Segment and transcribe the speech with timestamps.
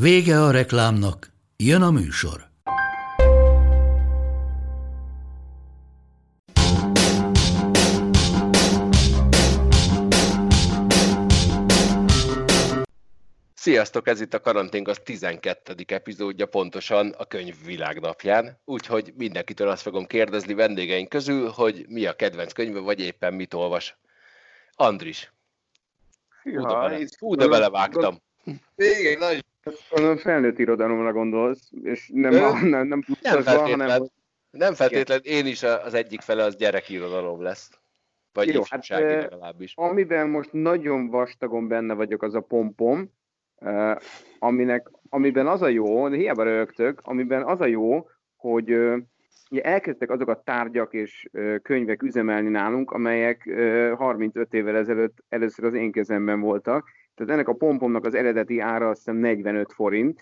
[0.00, 2.48] Vége a reklámnak, jön a műsor.
[13.54, 15.74] Sziasztok, ez itt a Karanténk az 12.
[15.86, 18.60] epizódja, pontosan a könyv világnapján.
[18.64, 23.54] Úgyhogy mindenkitől azt fogom kérdezni vendégeink közül, hogy mi a kedvenc könyve, vagy éppen mit
[23.54, 23.98] olvas.
[24.74, 25.32] Andris.
[26.42, 28.22] Hú, de, bele, hú, de belevágtam.
[28.76, 29.44] Igen, nagy
[29.90, 34.08] a felnőtt irodalomra gondolsz, és nem, Ö, a, nem, nem, feltétlen, hanem...
[34.50, 37.70] Nem feltétlen, én is az egyik fele az gyerekirodalom lesz.
[38.32, 39.72] Vagy Jó, hát, legalábbis.
[39.76, 43.12] Amiben most nagyon vastagon benne vagyok, az a pompom,
[44.38, 48.70] aminek, amiben az a jó, de hiába rögtök, amiben az a jó, hogy
[49.50, 51.28] ugye elkezdtek azok a tárgyak és
[51.62, 53.50] könyvek üzemelni nálunk, amelyek
[53.96, 58.88] 35 évvel ezelőtt először az én kezemben voltak, tehát ennek a pompomnak az eredeti ára
[58.88, 60.20] azt hiszem 45 forint,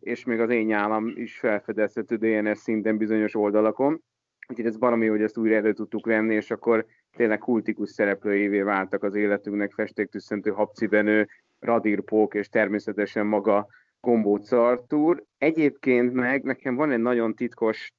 [0.00, 4.02] és még az én nyálam is felfedezhető DNS szinten bizonyos oldalakon.
[4.48, 6.86] Úgyhogy ez baromi, hogy ezt újra elő tudtuk venni, és akkor
[7.16, 13.66] tényleg kultikus szereplőjévé váltak az életünknek festéktüsszentő habcibenő, radírpók, és természetesen maga
[14.00, 15.24] Gombóc Artúr.
[15.38, 17.92] Egyébként meg nekem van egy nagyon titkos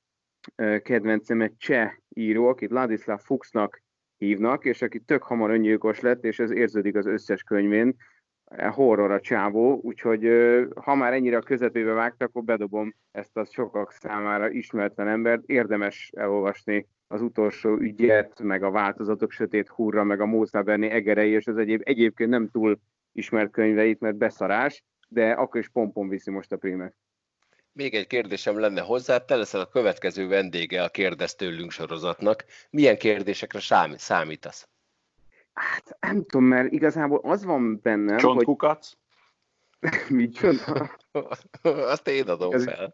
[0.81, 3.81] kedvencem, egy cseh író, akit Ladislav Fuchsnak
[4.17, 7.95] hívnak, és aki tök hamar öngyilkos lett, és ez érződik az összes könyvén,
[8.45, 10.29] e, horror a csávó, úgyhogy
[10.75, 15.43] ha már ennyire a közepébe vágtak, akkor bedobom ezt a sokak számára ismeretlen embert.
[15.45, 21.47] Érdemes elolvasni az utolsó ügyet, meg a változatok sötét hurra, meg a Mószáberni egerei, és
[21.47, 22.79] az egyéb, egyébként nem túl
[23.11, 26.95] ismert könyveit, mert beszarás, de akkor is pompon viszi most a prímet.
[27.75, 32.45] Még egy kérdésem lenne hozzá, te leszel a következő vendége a Kérdez tőlünk sorozatnak.
[32.69, 33.59] Milyen kérdésekre
[33.97, 34.67] számítasz?
[35.53, 38.91] Hát nem tudom, mert igazából az van bennem, Csontkukac?
[39.79, 39.91] hogy...
[40.17, 40.65] Mi csont?
[41.93, 42.63] Azt én adom Ez...
[42.63, 42.93] fel.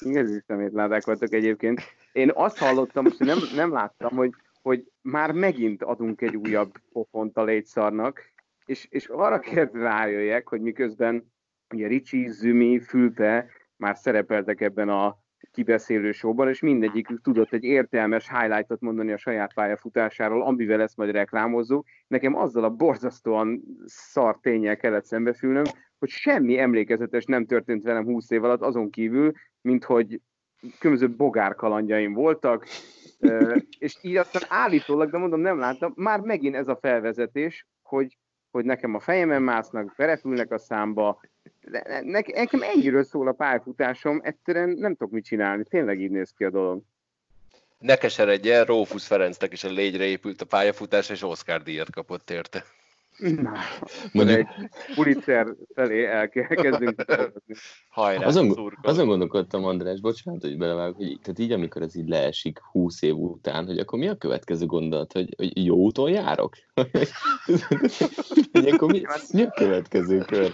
[0.00, 1.80] Is szemétládák voltak egyébként.
[2.12, 4.30] Én azt hallottam, most nem, nem láttam, hogy,
[4.62, 8.32] hogy már megint adunk egy újabb pofont a létszarnak,
[8.66, 11.32] és, és arra kell rájöjjek, hogy miközben
[11.74, 13.46] ugye Ricsi, Zümi, Fülpe
[13.76, 19.54] már szerepeltek ebben a kibeszélő showban, és mindegyikük tudott egy értelmes highlightot mondani a saját
[19.54, 21.86] pályafutásáról, amivel ezt majd reklámozzuk.
[22.06, 25.64] Nekem azzal a borzasztóan szar tényel kellett szembefülnöm,
[25.98, 30.20] hogy semmi emlékezetes nem történt velem 20 év alatt, azon kívül, mint hogy
[30.78, 32.66] különböző bogárkalandjaim voltak,
[33.78, 38.18] és így aztán állítólag, de mondom, nem láttam, már megint ez a felvezetés, hogy,
[38.50, 41.20] hogy nekem a fejemen másznak, berepülnek a számba,
[42.02, 46.50] nekem ennyiről szól a pályafutásom, egyszerűen nem tudok mit csinálni, tényleg így néz ki a
[46.50, 46.82] dolog.
[47.78, 52.64] Ne keseredjen, Rófusz Ferencnek is a légyre épült a pályafutás, és Oscar díjat kapott érte.
[53.18, 53.52] Na,
[54.12, 54.38] Mondjuk...
[54.38, 54.46] egy
[54.94, 57.04] Pulitzer felé elkezdünk.
[57.88, 62.58] Hajrá, azon, azon gondolkodtam, András, bocsánat, hogy belevágok, hogy tehát így, amikor ez így leesik
[62.58, 66.56] 20 év után, hogy akkor mi a következő gondolat, hogy, hogy jó úton járok?
[68.52, 70.52] hogy akkor mi, mi a következő kör?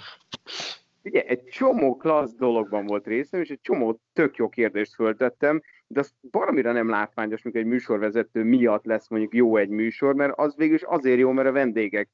[1.05, 6.01] Ugye, egy csomó klassz dologban volt részem, és egy csomó tök jó kérdést föltettem, de
[6.01, 10.57] az valamire nem látványos, mikor egy műsorvezető miatt lesz mondjuk jó egy műsor, mert az
[10.57, 12.09] végül is azért jó, mert a vendégek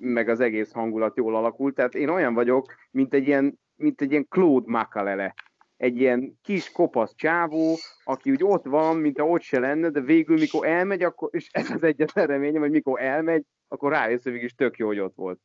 [0.00, 1.74] meg az egész hangulat jól alakult.
[1.74, 5.34] Tehát én olyan vagyok, mint egy ilyen, mint egy ilyen Claude Makalele.
[5.76, 10.00] Egy ilyen kis kopasz csávó, aki úgy ott van, mint ha ott se lenne, de
[10.00, 14.42] végül mikor elmegy, akkor, és ez az egyetlen reményem, hogy mikor elmegy, akkor rájössz, hogy
[14.42, 15.40] is tök jó, hogy ott volt.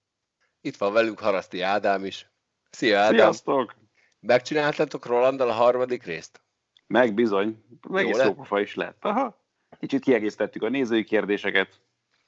[0.61, 2.32] Itt van velünk Haraszti Ádám is.
[2.75, 3.15] Szia Ádám!
[3.15, 3.75] Sziasztok!
[4.19, 6.41] Megcsináltatok Rolanddal a harmadik részt?
[6.87, 7.63] Meg bizony.
[7.89, 9.05] Meg is jópofa is lett.
[9.05, 9.41] Aha.
[9.79, 11.81] Kicsit kiegészítettük a nézői kérdéseket,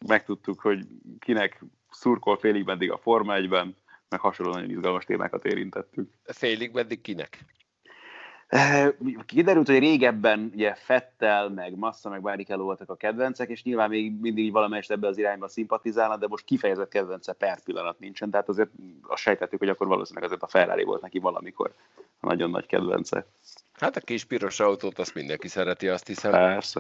[0.08, 0.86] megtudtuk, hogy
[1.20, 3.76] kinek szurkol félig meddig a Forma 1-ben,
[4.10, 6.14] meg hasonló nagyon izgalmas témákat érintettük.
[6.24, 7.46] Félig meddig kinek?
[8.48, 8.90] Eh,
[9.26, 14.20] kiderült, hogy régebben ugye Fettel, meg Massa, meg Barrichello voltak a kedvencek, és nyilván még
[14.20, 18.70] mindig valamelyest ebbe az irányba szimpatizálnak, de most kifejezett kedvence per pillanat nincsen, tehát azért
[19.02, 21.74] azt sejtettük, hogy akkor valószínűleg azért a Ferrari volt neki valamikor
[22.20, 23.26] a nagyon nagy kedvence.
[23.74, 26.32] Hát a kis piros autót azt mindenki szereti, azt hiszem.
[26.32, 26.80] Persze.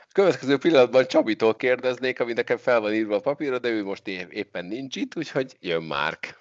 [0.00, 4.08] A következő pillanatban Csabitól kérdeznék, ami nekem fel van írva a papírra, de ő most
[4.08, 6.38] éppen nincs itt, úgyhogy jön Márk.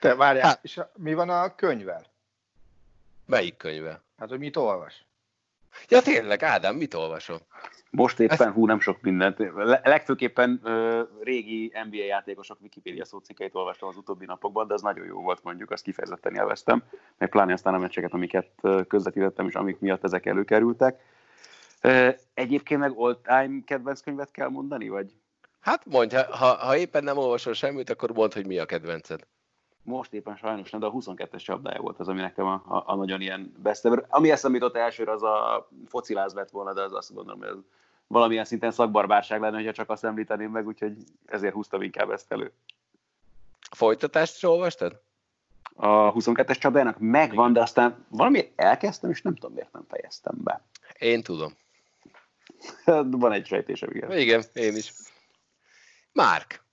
[0.00, 0.58] Te várjál, hát.
[0.62, 2.14] és a, mi van a könyvvel?
[3.26, 4.02] Melyik könyve?
[4.18, 5.06] Hát, hogy mit olvas?
[5.88, 7.40] Ja tényleg, Ádám, mit olvasol?
[7.90, 8.54] Most éppen, Ezt...
[8.54, 9.38] hú, nem sok mindent.
[9.82, 15.20] Legfőképpen uh, régi NBA játékosok Wikipedia szócikkeit olvastam az utóbbi napokban, de az nagyon jó
[15.20, 16.82] volt mondjuk, azt kifejezetten élveztem,
[17.18, 18.50] meg pláne aztán a meccseket, amiket
[18.88, 21.00] közvetítettem, és amik miatt ezek előkerültek.
[21.82, 25.14] Uh, egyébként meg all-time kedvenc könyvet kell mondani, vagy?
[25.60, 29.26] Hát mondj, ha, ha éppen nem olvasol semmit, akkor mondd, hogy mi a kedvenced.
[29.86, 32.94] Most éppen sajnos nem, de a 22-es csapdája volt az, ami nekem a, a, a
[32.94, 37.14] nagyon ilyen best Ami eszembe jutott elsőre, az a fociláz lett volna, de az azt
[37.14, 37.56] gondolom, hogy ez
[38.06, 40.96] valamilyen szinten szakbarbárság lenne, hogyha csak azt említeném meg, úgyhogy
[41.26, 42.52] ezért húztam inkább ezt elő.
[43.70, 45.00] A folytatást is olvastad?
[45.74, 50.60] A 22-es csapdájának megvan, de aztán valami elkezdtem, és nem tudom, miért nem fejeztem be.
[50.98, 51.52] Én tudom.
[53.20, 54.18] Van egy sejtésem, igen.
[54.18, 54.92] Igen, én is.
[56.12, 56.64] Márk.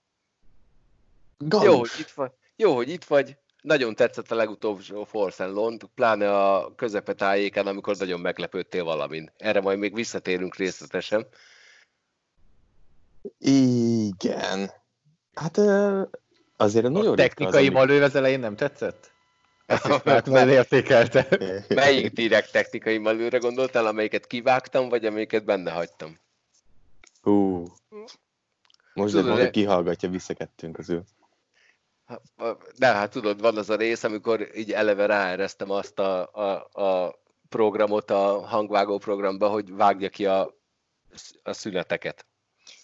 [1.62, 2.30] Jó, hogy itt vagy.
[2.56, 3.36] Jó, hogy itt vagy.
[3.62, 9.32] Nagyon tetszett a legutóbbi Force and Lond, pláne a közepetájéken, amikor nagyon meglepődtél valamin.
[9.36, 11.26] Erre majd még visszatérünk részletesen.
[13.38, 14.70] Igen.
[15.34, 15.58] Hát
[16.56, 19.12] azért nagyon A technikai az, malőv az elején nem tetszett?
[19.66, 21.28] Ezt is már értékelte.
[21.68, 26.18] Melyik direkt technikai malőre gondoltál, amelyiket kivágtam, vagy amelyiket benne hagytam?
[27.22, 27.64] Hú.
[28.94, 31.04] Most Tudod, de kihallgatja vissza kettőnk közül.
[32.78, 37.18] De hát tudod, van az a rész, amikor így eleve ráeresztem azt a, a, a
[37.48, 40.54] programot a hangvágó programba, hogy vágja ki a,
[41.42, 42.26] a szüneteket.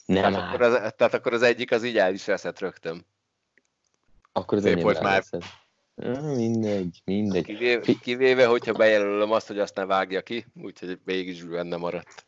[0.07, 3.07] Nem tehát, akkor az, tehát akkor az egyik az így el is veszett rögtön.
[4.33, 5.25] Akkor az enyém volt már.
[6.35, 7.45] Mindegy, mindegy.
[7.45, 12.25] Kivéve, kivéve, hogyha bejelölöm azt, hogy azt ne vágja ki, úgyhogy mégis benne maradt.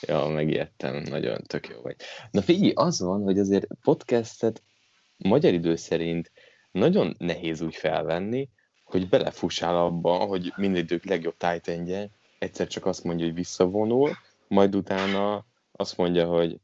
[0.00, 1.96] Ja, megijedtem, nagyon tök jó vagy.
[2.30, 4.62] Na figyelj, az van, hogy azért podcastet
[5.22, 6.32] magyar idő szerint
[6.70, 8.48] nagyon nehéz úgy felvenni,
[8.84, 12.08] hogy belefussál abba, hogy mindegyik legjobb tájtengye,
[12.38, 14.10] egyszer csak azt mondja, hogy visszavonul,
[14.48, 16.60] majd utána azt mondja, hogy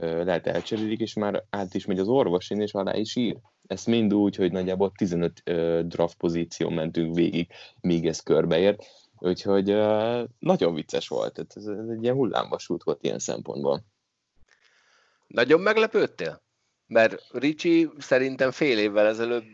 [0.00, 3.36] lehet elcserélik, és már át is megy az orvosin, és alá is ír.
[3.66, 7.50] Ezt mind úgy, hogy nagyjából 15 ö, draft pozíció mentünk végig,
[7.80, 8.84] míg ez körbeért.
[9.18, 11.38] Úgyhogy ö, nagyon vicces volt.
[11.38, 13.84] Ez, ez egy ilyen hullámvasút volt ilyen szempontból.
[15.26, 16.42] Nagyon meglepődtél?
[16.86, 19.44] Mert Ricsi szerintem fél évvel ezelőtt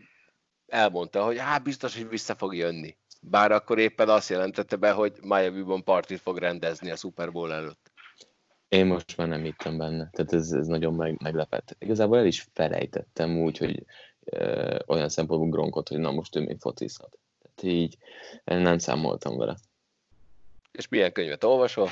[0.67, 2.97] elmondta, hogy hát biztos, hogy vissza fog jönni.
[3.21, 7.91] Bár akkor éppen azt jelentette be, hogy Miami-ban partit fog rendezni a Super Bowl előtt.
[8.67, 11.75] Én most már nem hittem benne, tehát ez, ez nagyon meg, meglepett.
[11.79, 13.85] Igazából el is felejtettem úgy, hogy
[14.23, 17.17] ö, olyan szempontból Gronkot, hogy na most ő még focizhat.
[17.41, 17.97] Tehát így
[18.45, 19.57] nem számoltam vele.
[20.71, 21.89] És milyen könyvet olvasol?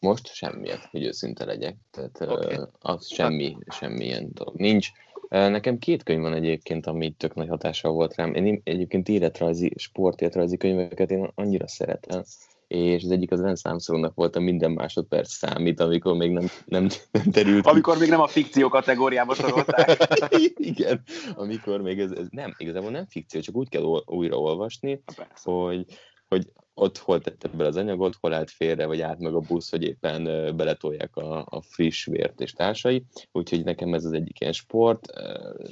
[0.00, 1.76] Most semmiet, hogy őszinte legyek.
[1.90, 2.56] Tehát okay.
[2.78, 4.88] az semmi, semmilyen dolog nincs.
[5.28, 8.34] Nekem két könyv van egyébként, ami tök nagy hatással volt rám.
[8.34, 12.22] Én egyébként életrajzi, sportéletrajzi könyveket én annyira szeretem,
[12.66, 16.88] és az egyik az Lance Armstrongnak volt a minden másodperc számít, amikor még nem, nem,
[17.10, 17.66] nem terült.
[17.66, 20.18] Amikor még nem a fikció kategóriába sorolták.
[20.54, 21.02] Igen,
[21.34, 25.02] amikor még ez, ez nem, igazából nem fikció, csak úgy kell újraolvasni,
[25.42, 25.84] hogy,
[26.28, 26.46] hogy
[26.80, 29.82] ott hol tette be az anyagot, hol állt félre, vagy át meg a busz, hogy
[29.82, 30.24] éppen
[30.56, 33.04] beletolják a, a friss vért és társai.
[33.32, 35.06] Úgyhogy nekem ez az egyik ilyen sport.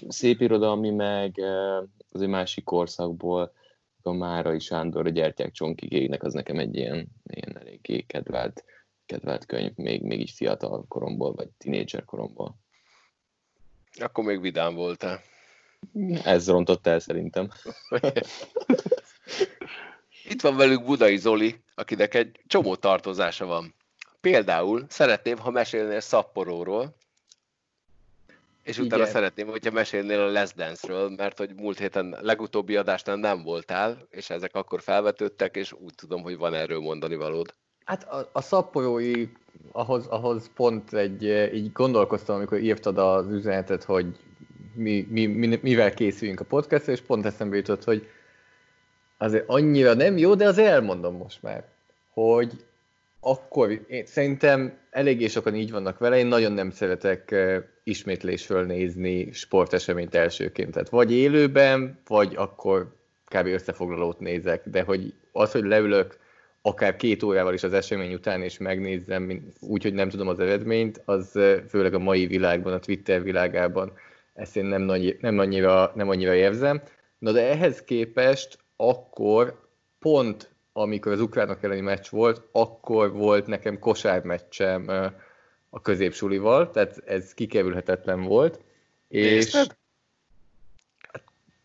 [0.09, 1.41] Szép irodalmi meg
[2.11, 3.53] az egy másik korszakból,
[4.03, 8.65] a Márai Sándor, a Gyertyák Csonkigének, az nekem egy ilyen, ilyen eléggé kedvelt,
[9.07, 12.57] kedvelt könyv, még, még így fiatal koromból, vagy tinédzser koromból.
[13.99, 15.21] Akkor még vidám voltál.
[16.25, 17.49] Ez rontott el szerintem.
[20.29, 23.75] Itt van velük Budai Zoli, akinek egy csomó tartozása van.
[24.21, 26.95] Például szeretném, ha mesélnél Szapporóról,
[28.63, 29.15] és utána Igen.
[29.15, 34.31] szeretném, hogyha mesélnél a Les Dance-ről, mert hogy múlt héten legutóbbi adásnál nem voltál, és
[34.31, 37.55] ezek akkor felvetődtek, és úgy tudom, hogy van erről mondani valód.
[37.85, 39.29] Hát a, a szapporói,
[39.73, 41.23] ahhoz, ahhoz pont egy,
[41.55, 44.07] így gondolkoztam, amikor írtad az üzenetet, hogy
[44.75, 48.09] mi, mi, mi, mivel készüljünk a podcastra, és pont eszembe jutott, hogy
[49.19, 51.65] azért annyira nem jó, de az elmondom most már,
[52.13, 52.53] hogy
[53.21, 57.35] akkor én szerintem eléggé sokan így vannak vele, én nagyon nem szeretek
[57.85, 60.71] ismétlésről nézni sporteseményt elsőként.
[60.71, 63.47] Tehát vagy élőben, vagy akkor kb.
[63.47, 66.19] összefoglalót nézek, de hogy az, hogy leülök
[66.63, 71.03] akár két órával is az esemény után, és megnézzem úgy, hogy nem tudom az eredményt,
[71.05, 71.31] az
[71.69, 73.93] főleg a mai világban, a Twitter világában
[74.35, 76.83] ezt én nem, nagy, nem, annyira, nem annyira érzem.
[77.19, 79.69] Na de ehhez képest akkor
[79.99, 84.89] pont amikor az ukránok elleni meccs volt, akkor volt nekem kosármeccsem
[85.71, 88.61] a középsulival, tehát ez kikerülhetetlen volt.
[89.09, 89.57] És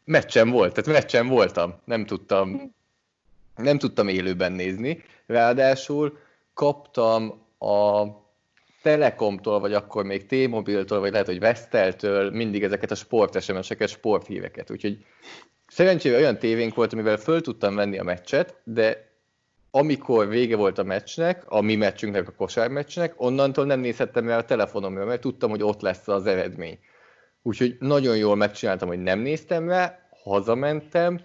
[0.03, 2.73] meccsen volt, tehát meccsen voltam, nem tudtam,
[3.55, 5.03] nem tudtam élőben nézni.
[5.25, 6.17] Ráadásul
[6.53, 8.05] kaptam a
[8.81, 14.71] Telekomtól, vagy akkor még T-Mobiltól, vagy lehet, hogy Vesteltől mindig ezeket a sport SMS-eket, sporthíveket.
[14.71, 15.05] Úgyhogy
[15.73, 19.11] szerencsére olyan tévénk volt, amivel föl tudtam venni a meccset, de
[19.71, 24.45] amikor vége volt a meccsnek, a mi meccsünknek, a kosármeccsnek, onnantól nem nézhettem rá a
[24.45, 26.79] telefonomra, mert tudtam, hogy ott lesz az eredmény.
[27.41, 31.19] Úgyhogy nagyon jól megcsináltam, hogy nem néztem rá, hazamentem,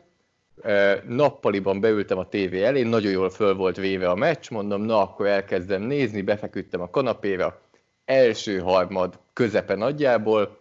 [1.07, 5.27] nappaliban beültem a tévé elé, nagyon jól föl volt véve a meccs, mondom, na akkor
[5.27, 7.61] elkezdem nézni, befeküdtem a kanapéra,
[8.05, 10.59] első harmad közepe nagyjából,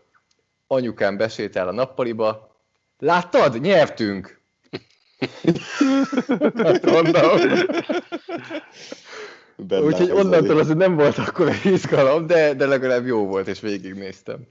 [0.67, 2.56] anyukám besétál a nappaliba,
[2.97, 4.41] láttad, nyertünk!
[6.55, 7.39] hát mondom.
[9.85, 14.47] Úgyhogy onnantól az nem volt akkor egy izgalom, de, de legalább jó volt, és végignéztem.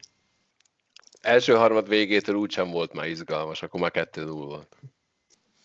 [1.20, 4.76] Első harmad végétől úgysem volt már izgalmas, akkor már kettő 0 volt.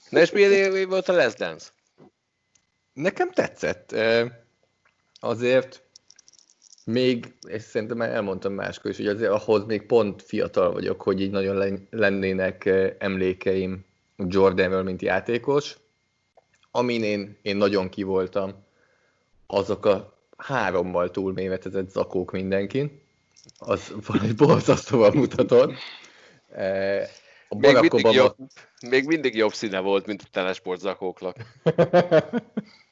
[0.09, 1.69] Na és milyen volt a Les Dance?
[2.93, 3.95] Nekem tetszett.
[5.19, 5.83] Azért
[6.85, 11.21] még, és szerintem már elmondtam máskor is, hogy azért ahhoz még pont fiatal vagyok, hogy
[11.21, 13.85] így nagyon lennének emlékeim
[14.17, 15.77] Jordanről, mint játékos.
[16.71, 18.53] Amin én, én nagyon kivoltam,
[19.47, 23.01] azok a hárommal túlmévetezett zakók mindenkin.
[23.57, 25.73] Az valami borzasztóan mutatott.
[27.49, 28.35] A még, mindig jobb,
[28.89, 31.35] még mindig jobb színe volt, mint a telesport zakóknak.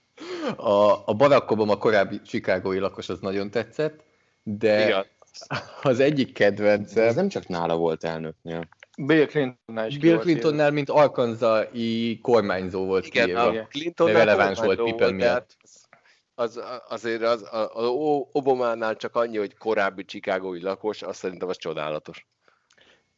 [0.55, 4.03] a, a Barack Obama korábbi chicagói lakos az nagyon tetszett,
[4.43, 5.05] de Igen.
[5.81, 7.07] az egyik kedvencem...
[7.07, 8.67] Ez nem csak nála volt elnöknél.
[8.97, 13.47] Bill Clintonnál is Bill Clintonnál, mint arkanzai kormányzó volt Igen, kiírva.
[13.47, 15.57] a Clintonnál releváns volt Pippen miatt.
[16.35, 17.85] Az, azért az, az, az
[18.31, 22.27] Obamánál csak annyi, hogy korábbi chicagói lakos, azt szerintem az csodálatos.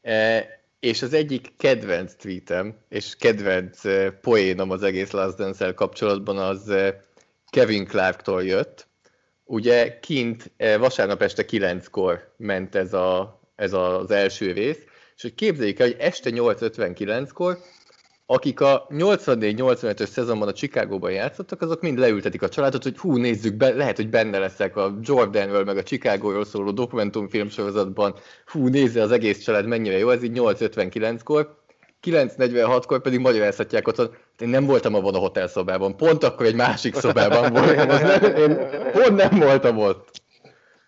[0.01, 0.45] E,
[0.79, 6.67] és az egyik kedvenc tweetem, és kedvenc uh, poénom az egész Last dance kapcsolatban az
[6.67, 6.87] uh,
[7.51, 8.87] Kevin Clarktól jött.
[9.43, 14.83] Ugye kint uh, vasárnap este kilenckor ment ez, a, ez az első rész,
[15.15, 17.57] és hogy képzeljük el, hogy este 8.59-kor
[18.33, 23.55] akik a 84-85-ös szezonban a Chicagóban játszottak, azok mind leültetik a családot, hogy hú, nézzük,
[23.55, 28.15] be, lehet, hogy benne leszek a Jordanről, meg a Chicagóról szóló dokumentumfilm sorozatban,
[28.45, 31.60] hú, nézze az egész család, mennyire jó, ez így 8.59-kor,
[32.03, 36.95] 9.46-kor pedig magyarázhatják ott, hogy én nem voltam abban a hotelszobában, pont akkor egy másik
[36.95, 38.57] szobában voltam, az nem, én
[38.91, 40.21] pont nem voltam ott.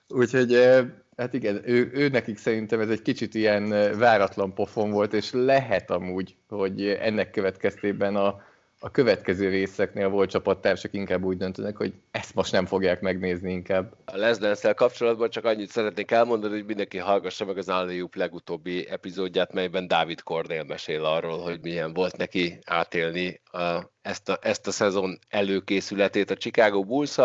[0.08, 0.86] Úgyhogy eh,
[1.18, 5.92] Hát igen, ő, ő nekik szerintem ez egy kicsit ilyen váratlan pofon volt, és lehet
[5.92, 8.42] amúgy, hogy ennek következtében a,
[8.86, 13.94] a következő részeknél volt csapattársak inkább úgy döntenek, hogy ezt most nem fogják megnézni inkább.
[14.06, 14.38] A Les
[14.76, 20.22] kapcsolatban csak annyit szeretnék elmondani, hogy mindenki hallgassa meg az Alley legutóbbi epizódját, melyben Dávid
[20.22, 26.32] Cornél mesél arról, hogy milyen volt neki átélni a, ezt, a, ezt a szezon előkészületét
[26.32, 27.16] a Chicago bulls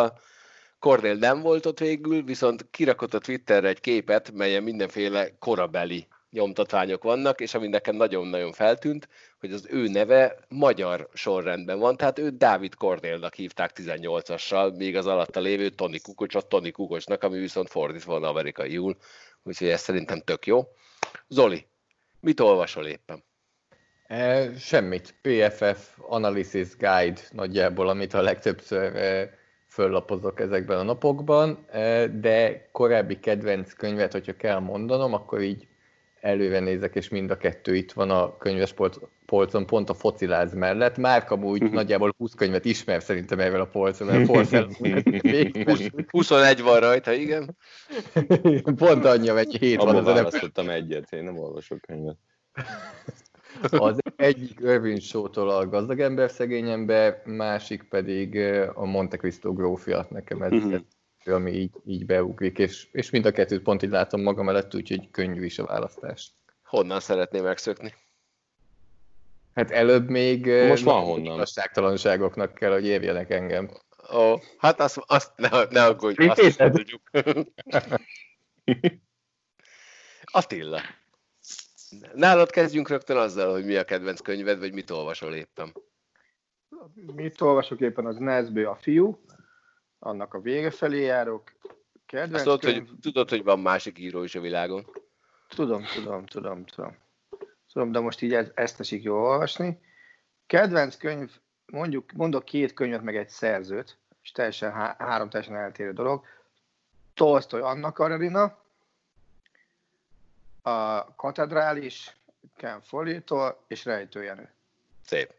[0.79, 7.03] Cornél nem volt ott végül, viszont kirakott a Twitterre egy képet, melyen mindenféle korabeli nyomtatványok
[7.03, 9.09] vannak, és ami nekem nagyon-nagyon feltűnt,
[9.41, 15.07] hogy az ő neve magyar sorrendben van, tehát őt Dávid Kornélnak hívták 18-assal, még az
[15.07, 18.97] alatta lévő Tony Kukocsot Tony Kukocsnak, ami viszont fordítva van amerikaiul,
[19.43, 20.69] úgyhogy ez szerintem tök jó.
[21.29, 21.67] Zoli,
[22.21, 23.25] mit olvasol éppen?
[24.07, 25.15] E, semmit.
[25.23, 29.31] PFF Analysis Guide nagyjából, amit a legtöbbször e,
[29.69, 31.67] föllapozok ezekben a napokban,
[32.21, 35.69] de korábbi kedvenc könyvet, hogyha kell mondanom, akkor így
[36.21, 38.75] előre nézek, és mind a kettő itt van a könyves
[39.27, 40.97] polcon, pont a fociláz mellett.
[40.97, 41.77] Már amúgy uh-huh.
[41.77, 44.67] nagyjából 20 könyvet ismer szerintem ezzel a polcon, mert a
[46.11, 47.57] 21 van rajta, igen.
[48.77, 49.89] Pont annyi, egy hét van.
[49.89, 52.17] Abban választottam egyet, én nem olvasok könyvet.
[53.71, 58.37] Az egyik Irving Shaw-tól a gazdag ember, szegény ember, másik pedig
[58.75, 60.53] a Monte Cristo grófia, nekem ez,
[61.29, 61.47] uh-huh.
[61.47, 65.11] ami így, így beugrik, és, és mind a kettőt pont így látom magam mellett, úgyhogy
[65.11, 66.31] könnyű is a választás.
[66.65, 67.95] Honnan szeretném megszökni?
[69.55, 71.41] Hát előbb még most van honnan.
[71.41, 73.71] A kell, hogy érjenek engem.
[74.15, 77.03] Ó, hát azt, azt ne, ne aggódj, azt tudjuk.
[80.33, 80.81] Attila,
[82.15, 85.73] Nálad kezdjünk rögtön azzal, hogy mi a kedvenc könyved, vagy mit olvasol éppen.
[87.15, 89.21] Mit olvasok éppen, az Nezbő a fiú,
[89.99, 91.52] annak a vége felé járok.
[92.07, 92.88] Kedvenc Azt tudod, könyv...
[92.88, 94.87] hogy, tudod, hogy van másik író is a világon?
[95.49, 96.97] Tudom, tudom, tudom, tudom.
[97.73, 99.81] Tudom, de most így ez, ezt esik jól olvasni.
[100.47, 101.31] Kedvenc könyv,
[101.67, 106.25] mondjuk, mondok két könyvet, meg egy szerzőt, és teljesen há- három teljesen eltérő dolog.
[107.14, 108.59] Tolstoy Anna Karenina,
[110.62, 112.17] a katedrális
[112.57, 114.52] Ken Foley-tól, és Rejtőjenő.
[115.05, 115.33] Szép.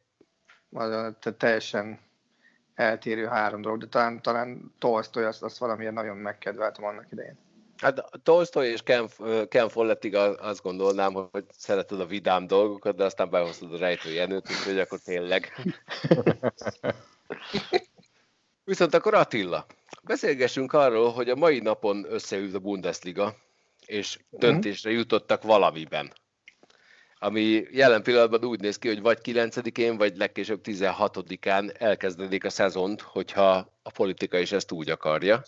[0.71, 1.99] Az, tehát teljesen
[2.79, 7.37] eltérő három dolog, de talán, talán Tolstoy azt, azt valamiért nagyon megkedveltem annak idején.
[7.77, 9.09] Hát Tolstoy és Ken,
[9.47, 14.79] Ken Follettig azt gondolnám, hogy szereted a vidám dolgokat, de aztán behoztad a rejtőjenőt, úgyhogy
[14.79, 15.51] akkor tényleg.
[18.63, 19.65] Viszont akkor Attila,
[20.03, 23.35] beszélgessünk arról, hogy a mai napon összeült a Bundesliga,
[23.85, 26.11] és döntésre jutottak valamiben.
[27.19, 33.01] Ami jelen pillanatban úgy néz ki, hogy vagy 9-én, vagy legkésőbb 16-án elkezdődik a szezont,
[33.01, 35.43] hogyha a politika is ezt úgy akarja.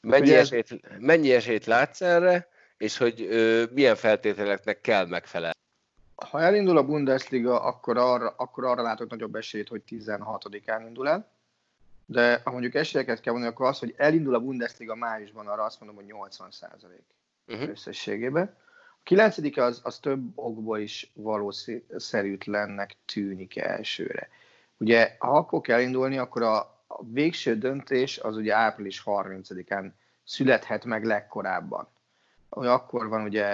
[0.00, 5.58] Mennyi, esélyt, mennyi esélyt látsz erre, és hogy ö, milyen feltételeknek kell megfelelni?
[6.14, 11.30] Ha elindul a Bundesliga, akkor arra, akkor arra látok nagyobb esélyt, hogy 16-án indul el.
[12.06, 15.80] De ha mondjuk esélyeket kell mondani, akkor az, hogy elindul a Bundesliga májusban, arra azt
[15.80, 17.04] mondom, hogy 80 százalék
[17.46, 17.68] uh-huh.
[17.68, 18.56] összességében.
[19.10, 24.28] A kilencedike az, az több okból is valószerűtlennek tűnik elsőre.
[24.76, 29.90] Ugye, ha akkor kell indulni, akkor a, a végső döntés az ugye április 30-án
[30.24, 31.88] születhet meg legkorábban.
[32.48, 33.46] Akkor van ugye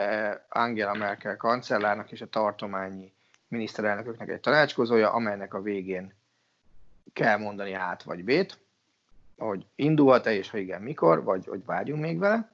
[0.48, 3.12] Angela Merkel kancellárnak és a tartományi
[3.48, 6.14] miniszterelnököknek egy tanácskozója, amelynek a végén
[7.12, 8.58] kell mondani át vagy B-t,
[9.38, 12.50] hogy indulhat-e, és ha igen, mikor, vagy hogy vágyunk még vele.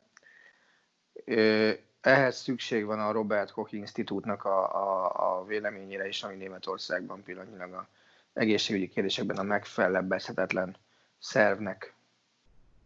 [2.02, 7.72] Ehhez szükség van a Robert Koch Institútnak a, a, a véleményére is, ami Németországban pillanatnyilag
[7.72, 7.88] a
[8.32, 10.76] egészségügyi kérdésekben a megfelebbezhetetlen
[11.18, 11.94] szervnek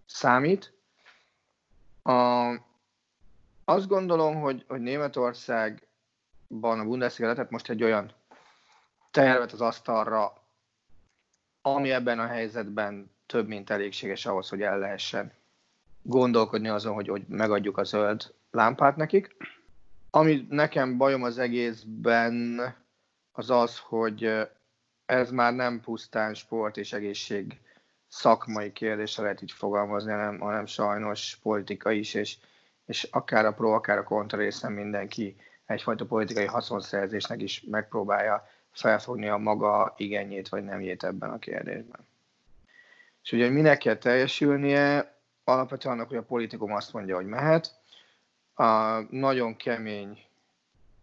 [0.07, 0.73] számít.
[2.03, 2.51] A,
[3.65, 8.13] azt gondolom, hogy, hogy Németországban a Bundesliga tehát most egy olyan
[9.11, 10.33] tervet az asztalra,
[11.63, 15.33] ami ebben a helyzetben több, mint elégséges ahhoz, hogy el lehessen
[16.03, 19.37] gondolkodni azon, hogy, hogy megadjuk a zöld lámpát nekik.
[20.11, 22.61] Ami nekem bajom az egészben,
[23.33, 24.49] az az, hogy
[25.07, 27.61] ez már nem pusztán sport és egészség
[28.09, 32.37] szakmai kérdésre lehet így fogalmazni, hanem, hanem sajnos politika is, és,
[32.87, 39.29] és akár a pro, akár a kontra részen mindenki egyfajta politikai haszonszerzésnek is megpróbálja felfogni
[39.29, 42.07] a maga igényét vagy nemjét ebben a kérdésben.
[43.23, 45.15] És ugye, minek kell teljesülnie,
[45.45, 47.75] alapvetően annak, hogy a politikum azt mondja, hogy mehet.
[48.57, 50.25] A nagyon kemény,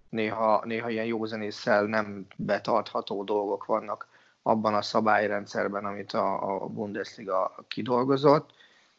[0.10, 4.08] néha, néha ilyen józenésszel nem betartható dolgok vannak
[4.42, 8.52] abban a szabályrendszerben, amit a, a Bundesliga kidolgozott.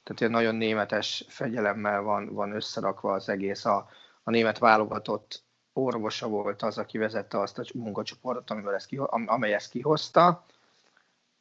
[0.03, 3.65] Tehát ilyen nagyon németes fegyelemmel van, van összerakva az egész.
[3.65, 3.89] A,
[4.23, 9.55] a német válogatott orvosa volt az, aki vezette azt a munkacsoportot, amivel ezt kiho- amely
[9.55, 10.45] ezt kihozta,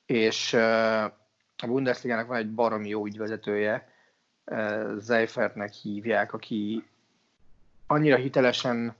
[0.05, 0.53] és
[1.57, 3.87] a Bundesligának van egy baromi jó ügyvezetője,
[4.97, 6.83] Zeifertnek hívják, aki
[7.93, 8.95] annyira hitelesen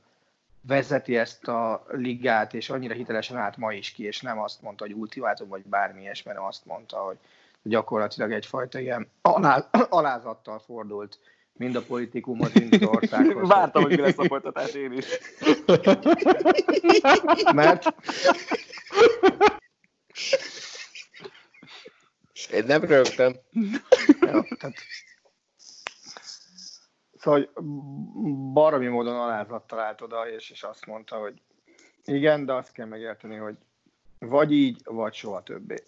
[0.67, 4.86] vezeti ezt a ligát, és annyira hitelesen állt ma is ki, és nem azt mondta,
[4.86, 7.17] hogy ultimátum, vagy bármi ilyesmi, hanem azt mondta, hogy
[7.62, 11.19] gyakorlatilag egyfajta ilyen alá, alázattal fordult
[11.53, 13.49] mind a politikumhoz, mind az országhoz.
[13.58, 15.06] Vártam, hogy mi lesz a folytatás én is.
[17.53, 17.93] Mert
[22.51, 23.34] Én nem rögtem.
[24.19, 24.75] Jó, tehát...
[27.23, 27.63] Szóval hogy
[28.53, 31.41] baromi módon alázattal állt oda, és, és azt mondta, hogy
[32.05, 33.57] igen, de azt kell megérteni, hogy
[34.19, 35.83] vagy így, vagy soha többé.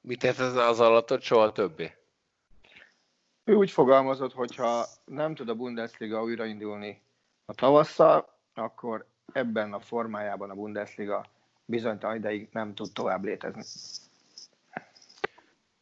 [0.00, 1.96] Mit ért ez az alatt, hogy soha többé?
[3.44, 7.02] Ő úgy fogalmazott, hogy ha nem tud a Bundesliga újraindulni
[7.44, 11.24] a tavasszal, akkor ebben a formájában a Bundesliga
[11.64, 13.62] bizonytalan ideig nem tud tovább létezni.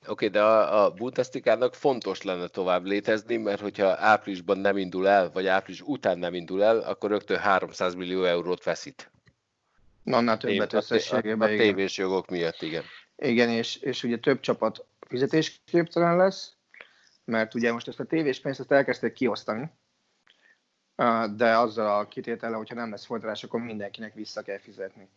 [0.08, 5.08] Oké, okay, de a, a Bundesligának fontos lenne tovább létezni, mert hogyha áprilisban nem indul
[5.08, 9.10] el, vagy április után nem indul el, akkor rögtön 300 millió eurót veszít.
[10.04, 11.48] Annál többet összességében.
[11.48, 12.82] A, a, a tévés jogok miatt, igen.
[13.16, 16.52] Igen, és, és ugye több csapat fizetésképtelen lesz,
[17.24, 19.70] mert ugye most ezt a tévés pénzt ezt elkezdték kiosztani,
[21.36, 25.08] de azzal a kitétele, hogyha nem lesz folytatás, akkor mindenkinek vissza kell fizetni.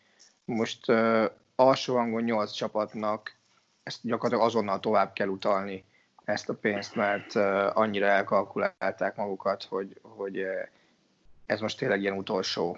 [0.45, 1.25] Most uh,
[1.55, 3.39] alsó hangon 8 csapatnak
[3.83, 5.85] ezt gyakorlatilag azonnal tovább kell utalni
[6.23, 7.35] ezt a pénzt, mert
[7.75, 10.43] annyira elkalkulálták magukat, hogy, hogy
[11.45, 12.77] ez most tényleg ilyen utolsó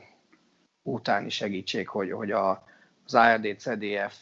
[0.82, 2.63] utáni segítség, hogy, hogy a,
[3.06, 4.16] az ARD, CDF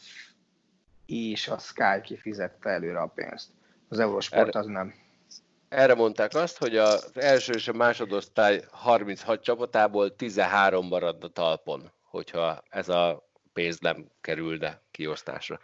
[1.06, 3.50] és a Sky kifizette előre a pénzt.
[3.88, 4.94] Az Eurosport az nem.
[5.68, 12.62] Erre mondták azt, hogy az első és a másodosztály 36 csapatából 13 maradna talpon, hogyha
[12.68, 15.60] ez a pénz nem kerülne kiosztásra.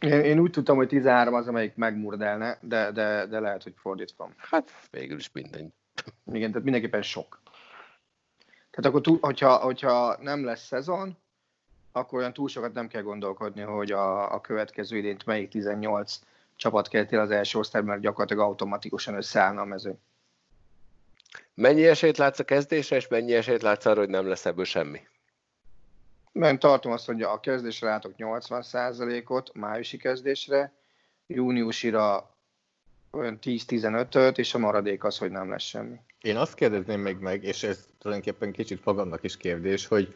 [0.00, 4.30] Én, én úgy tudtam, hogy 13 az, amelyik megmurdelne, de, de, de lehet, hogy fordítva.
[4.36, 5.72] Hát végül is mindegy.
[6.32, 7.40] Igen, tehát mindenképpen sok.
[8.70, 11.16] Tehát akkor, túl, hogyha, hogyha nem lesz szezon,
[11.92, 16.20] akkor olyan túl sokat nem kell gondolkodni, hogy a, a következő idént melyik 18
[16.56, 19.98] csapat keltél az első osztályban, mert gyakorlatilag automatikusan összeállna a mező.
[21.54, 25.00] Mennyi esélyt látsz a kezdésre, és mennyi esélyt látsz arra, hogy nem lesz ebből semmi?
[26.32, 30.72] Mert tartom azt, hogy a kezdésre látok 80%-ot, májusi kezdésre,
[31.26, 32.34] júniusira
[33.10, 35.96] olyan 10-15-öt, és a maradék az, hogy nem lesz semmi.
[36.20, 40.14] Én azt kérdezném még meg, és ez tulajdonképpen kicsit magamnak is kérdés, hogy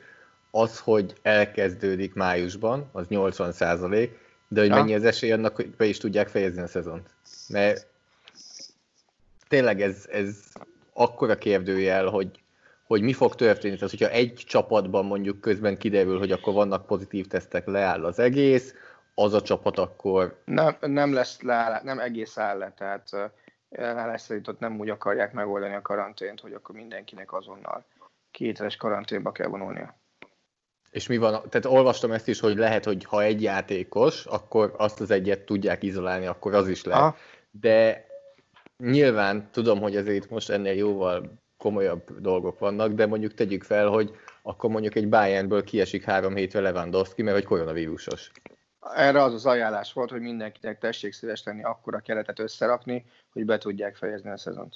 [0.50, 4.74] az, hogy elkezdődik májusban, az 80 százalék, de hogy ja.
[4.74, 7.08] mennyi az esély annak, hogy be is tudják fejezni a szezont.
[7.48, 7.86] Mert
[9.48, 10.36] tényleg ez, ez
[10.92, 12.41] akkora kérdőjel, hogy,
[12.92, 13.74] hogy mi fog történni.
[13.74, 18.74] Tehát, hogyha egy csapatban mondjuk közben kiderül, hogy akkor vannak pozitív tesztek, leáll az egész,
[19.14, 20.42] az a csapat akkor...
[20.44, 23.10] Nem, nem lesz le, nem egész áll le, tehát
[23.78, 27.84] lesz, hogy ott nem úgy akarják megoldani a karantént, hogy akkor mindenkinek azonnal
[28.30, 30.00] kétres karanténba kell vonulnia.
[30.90, 35.00] És mi van, tehát olvastam ezt is, hogy lehet, hogy ha egy játékos, akkor azt
[35.00, 37.02] az egyet tudják izolálni, akkor az is lehet.
[37.02, 37.16] Aha.
[37.50, 38.06] De
[38.78, 44.16] nyilván tudom, hogy ezért most ennél jóval komolyabb dolgok vannak, de mondjuk tegyük fel, hogy
[44.42, 48.30] akkor mondjuk egy Bayernből kiesik három hétre Lewandowski, mert hogy koronavírusos.
[48.94, 53.58] Erre az az ajánlás volt, hogy mindenkinek tessék szíves lenni akkora keretet összerakni, hogy be
[53.58, 54.74] tudják fejezni a szezont.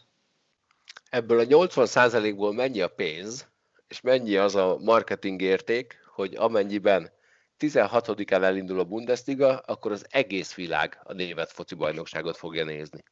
[1.11, 3.49] Ebből a 80%-ból mennyi a pénz,
[3.89, 7.11] és mennyi az a marketing érték, hogy amennyiben
[7.59, 13.03] 16-án elindul a Bundesliga, akkor az egész világ a német foci bajnokságot fogja nézni.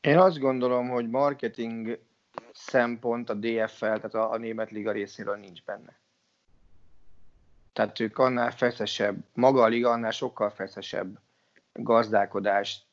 [0.00, 1.98] Én azt gondolom, hogy marketing
[2.52, 5.98] szempont a DFL, tehát a, a német liga részéről nincs benne.
[7.72, 11.18] Tehát ők annál feszesebb, maga a liga annál sokkal feszesebb
[11.72, 12.84] gazdálkodást,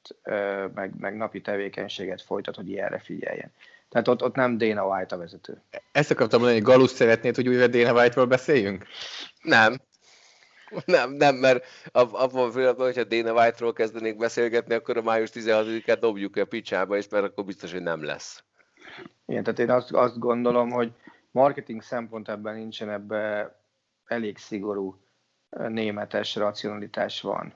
[0.73, 3.51] meg, meg napi tevékenységet folytat, hogy ilyenre figyeljen.
[3.89, 5.61] Tehát ott, ott nem Dana White a vezető.
[5.91, 8.85] Ezt akartam mondani, hogy Galus szeretnéd, hogy újra Dana White-ról beszéljünk?
[9.41, 9.75] Nem.
[10.85, 15.99] Nem, nem, mert abban a pillanatban, hogyha Dana White-ról kezdenénk beszélgetni, akkor a május 16-át
[15.99, 18.43] dobjuk a picsába, és mert akkor biztos, hogy nem lesz.
[19.25, 20.93] Igen, tehát én azt, azt gondolom, hogy
[21.31, 23.55] marketing szempont ebben nincsen, ebben
[24.05, 25.01] elég szigorú
[25.49, 27.53] németes racionalitás van.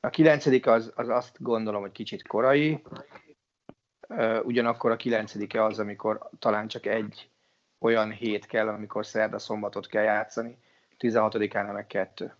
[0.00, 2.82] A kilencedik az, az azt gondolom, hogy kicsit korai,
[4.42, 7.30] ugyanakkor a kilencedike az, amikor talán csak egy
[7.78, 10.58] olyan hét kell, amikor szerda szombatot kell játszani,
[10.98, 12.36] 16-án meg kettő.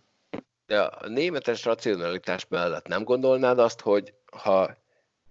[0.65, 4.77] De a németes racionalitás mellett nem gondolnád azt, hogy ha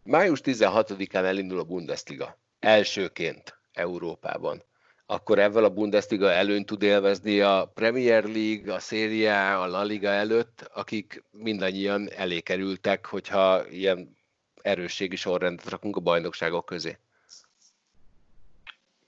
[0.02, 4.62] május 16-án elindul a Bundesliga elsőként Európában,
[5.06, 9.82] akkor ezzel a Bundesliga előnyt tud élvezni a Premier League, a Serie A, a La
[9.82, 14.16] Liga előtt, akik mindannyian elé kerültek, hogyha ilyen
[14.62, 16.98] erősségi sorrendet rakunk a bajnokságok közé.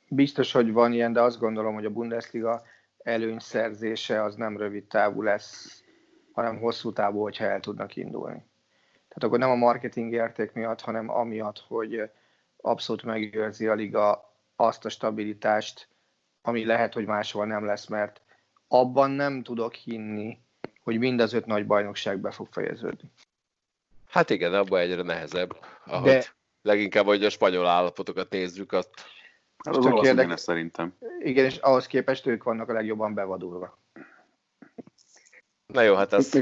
[0.09, 2.63] Biztos, hogy van ilyen, de azt gondolom, hogy a Bundesliga
[2.99, 5.83] előnyszerzése az nem rövid távú lesz,
[6.33, 8.45] hanem hosszú távú, hogyha el tudnak indulni.
[8.93, 12.11] Tehát akkor nem a marketing érték miatt, hanem amiatt, hogy
[12.61, 15.88] abszolút megőrzi a liga azt a stabilitást,
[16.42, 18.21] ami lehet, hogy máshol nem lesz, mert
[18.68, 20.38] abban nem tudok hinni,
[20.83, 23.11] hogy mind az öt nagy bajnokság be fog fejeződni.
[24.09, 25.57] Hát igen, abban egyre nehezebb.
[25.85, 26.25] Ahogy De...
[26.62, 28.90] leginkább, hogy a spanyol állapotokat nézzük, azt
[29.64, 30.37] Hát az olasz érdek...
[30.37, 30.94] szerintem.
[31.18, 33.79] Igen, és ahhoz képest ők vannak a legjobban bevadulva.
[35.66, 36.35] Na jó, hát azt...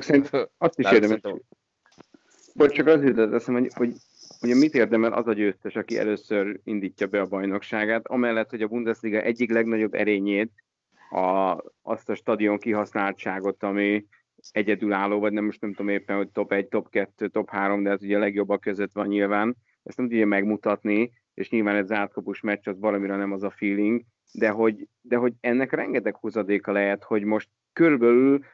[0.59, 1.21] azt is érdemes.
[2.55, 3.95] Vagy csak az jutott eszem, hogy, hogy
[4.41, 8.69] hogy mit érdemel az a győztes, aki először indítja be a bajnokságát, amellett, hogy a
[8.69, 10.53] Bundesliga egyik legnagyobb erényét,
[11.11, 14.07] a, azt a stadion kihasználtságot, ami
[14.51, 17.91] egyedülálló, vagy nem most nem tudom éppen, hogy top 1, top 2, top 3, de
[17.91, 22.41] ez ugye a legjobbak között van nyilván, ezt nem tudja megmutatni, és nyilván ez átkapus
[22.41, 27.05] meccs, az valamire nem az a feeling, de hogy, de hogy ennek rengeteg húzadéka lehet,
[27.05, 28.45] hogy most körülbelül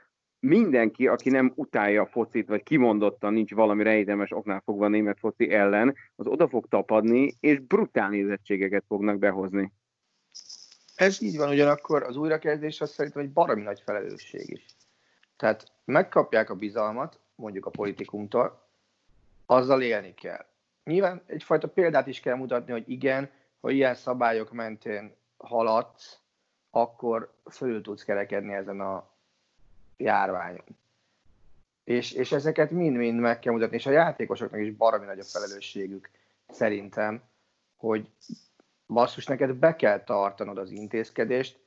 [0.43, 5.19] mindenki, aki nem utálja a focit, vagy kimondottan nincs valami rejtemes oknál fogva a német
[5.19, 9.73] foci ellen, az oda fog tapadni, és brutál nézettségeket fognak behozni.
[10.95, 14.67] Ez így van, ugyanakkor az újrakezdés az szerintem egy baromi nagy felelősség is.
[15.37, 18.69] Tehát megkapják a bizalmat, mondjuk a politikumtól,
[19.47, 20.47] azzal élni kell.
[20.85, 26.21] Nyilván egyfajta példát is kell mutatni, hogy igen, ha ilyen szabályok mentén haladsz,
[26.71, 29.12] akkor fölül tudsz kerekedni ezen a
[29.97, 30.65] járványon.
[31.85, 36.11] És, és ezeket mind-mind meg kell mutatni, és a játékosoknak is baromi nagy a felelősségük
[36.49, 37.23] szerintem,
[37.77, 38.09] hogy
[38.87, 41.59] basszus, neked be kell tartanod az intézkedést,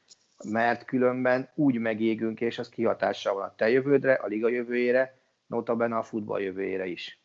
[0.44, 5.98] mert különben úgy megégünk, és az kihatással van a te jövődre, a liga jövőjére, notabene
[5.98, 7.20] a futball jövőjére is.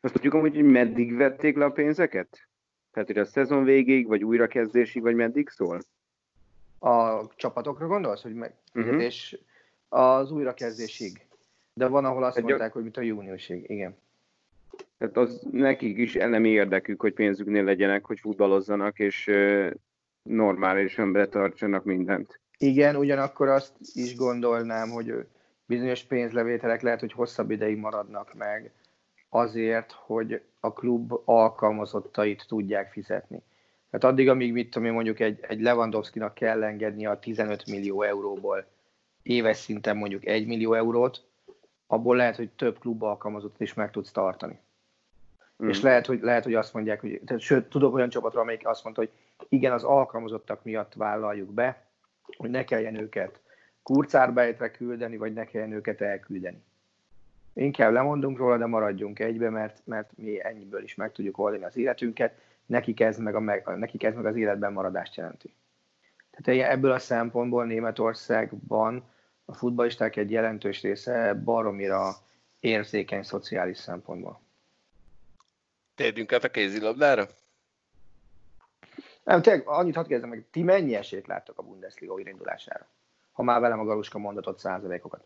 [0.00, 2.48] Azt tudjuk hogy meddig vették le a pénzeket?
[2.92, 5.80] Tehát, hogy a szezon végéig, vagy újrakezdésig, vagy meddig szól?
[6.78, 9.00] A csapatokra gondolsz, hogy meg, Mhm.
[9.88, 11.26] Az újrakezdésig.
[11.72, 13.96] De van, ahol azt mondták, hogy mint a júniusig, igen.
[14.98, 19.70] Tehát az nekik is elemi érdekük, hogy pénzüknél legyenek, hogy futballozzanak, és ö,
[20.22, 22.40] normálisan betartsanak mindent.
[22.58, 25.26] Igen, ugyanakkor azt is gondolnám, hogy
[25.66, 28.72] bizonyos pénzlevételek lehet, hogy hosszabb ideig maradnak meg
[29.28, 33.42] azért, hogy a klub alkalmazottait tudják fizetni.
[33.90, 38.02] Tehát addig, amíg mit tudom én, mondjuk egy, egy Lewandowski-nak kell engedni a 15 millió
[38.02, 38.66] euróból
[39.28, 41.22] éves szinten mondjuk 1 millió eurót,
[41.86, 44.58] abból lehet, hogy több klub alkalmazottat is meg tudsz tartani.
[45.64, 45.68] Mm.
[45.68, 48.84] És lehet hogy, lehet, hogy azt mondják, hogy, tehát, sőt, tudok olyan csapatra, amelyik azt
[48.84, 49.10] mondta, hogy
[49.48, 51.86] igen, az alkalmazottak miatt vállaljuk be,
[52.36, 53.40] hogy ne kelljen őket
[53.82, 56.62] kurcárbejtre küldeni, vagy ne kelljen őket elküldeni.
[57.52, 61.76] Inkább lemondunk róla, de maradjunk egybe, mert, mert mi ennyiből is meg tudjuk oldani az
[61.76, 62.34] életünket,
[62.66, 65.54] nekik ez meg, a, meg, nekik ez meg az életben maradást jelenti.
[66.30, 69.04] Tehát ebből a szempontból Németországban
[69.50, 72.16] a futballisták egy jelentős része baromira
[72.60, 74.40] érzékeny szociális szempontból.
[75.94, 77.28] Térjünk át a kézilabdára?
[79.24, 82.86] Nem, tényleg, annyit hadd kérdezem meg, ti mennyi esélyt láttok a Bundesliga újraindulására?
[83.32, 85.24] Ha már velem a Galuska mondatott százalékokat.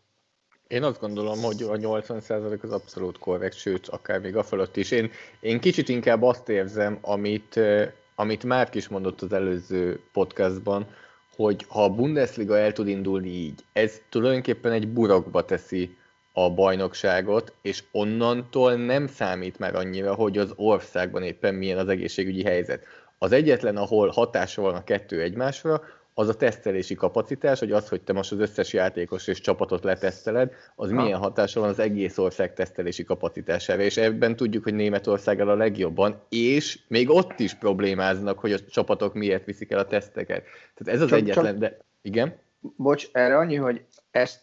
[0.67, 4.91] Én azt gondolom, hogy a 80% az abszolút korrekt, sőt, akár még a fölött is.
[4.91, 10.87] Én, én kicsit inkább azt érzem, amit, eh, amit Márk is mondott az előző podcastban,
[11.35, 15.97] hogy ha a Bundesliga el tud indulni így, ez tulajdonképpen egy burokba teszi
[16.33, 22.43] a bajnokságot, és onnantól nem számít már annyira, hogy az országban éppen milyen az egészségügyi
[22.43, 22.85] helyzet.
[23.17, 25.81] Az egyetlen, ahol hatása van a kettő egymásra,
[26.13, 30.53] az a tesztelési kapacitás, hogy az, hogy te most az összes játékos és csapatot leteszteled,
[30.75, 31.01] az Ha.
[31.01, 36.21] milyen hatása van az egész ország tesztelési kapacitására, és ebben tudjuk, hogy Németország a legjobban,
[36.29, 40.43] és még ott is problémáznak, hogy a csapatok miért viszik el a teszteket.
[40.73, 42.35] Tehát ez az Csak- egyetlen, csak- de igen.
[42.59, 44.41] Bocs, erre annyi, hogy ezt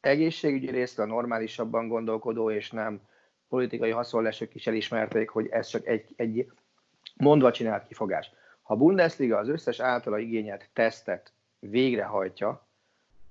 [0.00, 3.00] egészségügyi részre a normálisabban gondolkodó és nem
[3.48, 6.46] politikai haszonlesők is elismerték, hogy ez csak egy, egy
[7.16, 8.30] mondva csinált kifogás.
[8.70, 12.68] Ha a Bundesliga az összes általa igényelt tesztet végrehajtja,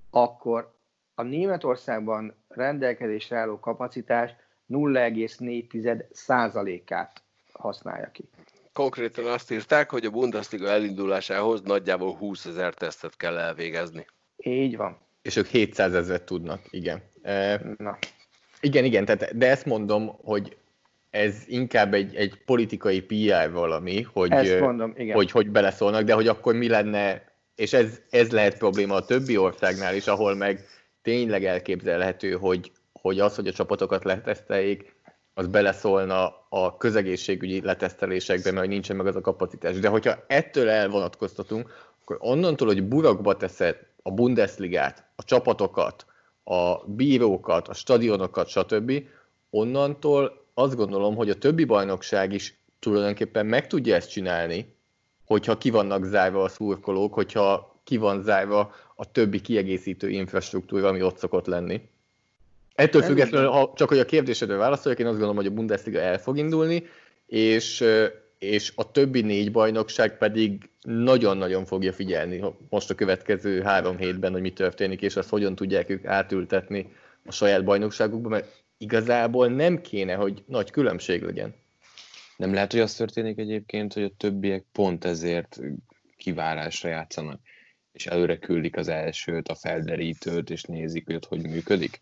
[0.10, 0.75] akkor
[1.15, 4.32] a Németországban rendelkezésre álló kapacitás
[4.69, 7.21] 0,4 százalékát
[7.52, 8.30] használja ki.
[8.73, 14.06] Konkrétan azt írták, hogy a Bundesliga elindulásához nagyjából 20 ezer tesztet kell elvégezni.
[14.38, 14.97] Így van.
[15.21, 17.02] És ők 700 ezeret tudnak, igen.
[17.21, 17.97] E, Na.
[18.62, 20.58] Igen, igen, tehát, de ezt mondom, hogy
[21.10, 25.15] ez inkább egy, egy politikai PR valami, hogy, Ezt mondom, igen.
[25.15, 27.24] hogy, hogy beleszólnak, de hogy akkor mi lenne,
[27.56, 30.65] és ez, ez lehet probléma a többi országnál is, ahol meg
[31.02, 34.98] tényleg elképzelhető, hogy, hogy az, hogy a csapatokat leteszteljék,
[35.34, 39.80] az beleszólna a közegészségügyi letesztelésekbe, mert nincsen meg az a kapacitás.
[39.80, 41.69] De hogyha ettől elvonatkoztatunk,
[42.02, 46.06] akkor onnantól, hogy burokba teszed a Bundesligát, a csapatokat,
[46.43, 49.04] a bírókat, a stadionokat, stb.,
[49.50, 54.76] onnantól azt gondolom, hogy a többi bajnokság is tulajdonképpen meg tudja ezt csinálni,
[55.26, 61.02] hogyha ki vannak zárva a szurkolók, hogyha ki van zárva a többi kiegészítő infrastruktúra, ami
[61.02, 61.82] ott szokott lenni.
[62.76, 66.19] Ettől függetlenül, ha csak hogy a kérdésedre válaszoljak, én azt gondolom, hogy a Bundesliga el
[66.19, 66.84] fog indulni,
[67.26, 67.84] és,
[68.39, 74.41] és a többi négy bajnokság pedig nagyon-nagyon fogja figyelni most a következő három hétben, hogy
[74.41, 76.91] mi történik, és azt hogyan tudják ők átültetni
[77.26, 81.56] a saját bajnokságukba, mert igazából nem kéne, hogy nagy különbség legyen.
[82.38, 85.60] Nem lehet, hogy az történik egyébként, hogy a többiek pont ezért
[86.18, 87.42] kivárásra játszanak,
[87.92, 92.00] és előre küldik az elsőt, a felderítőt, és nézik, hogy ott hogy működik.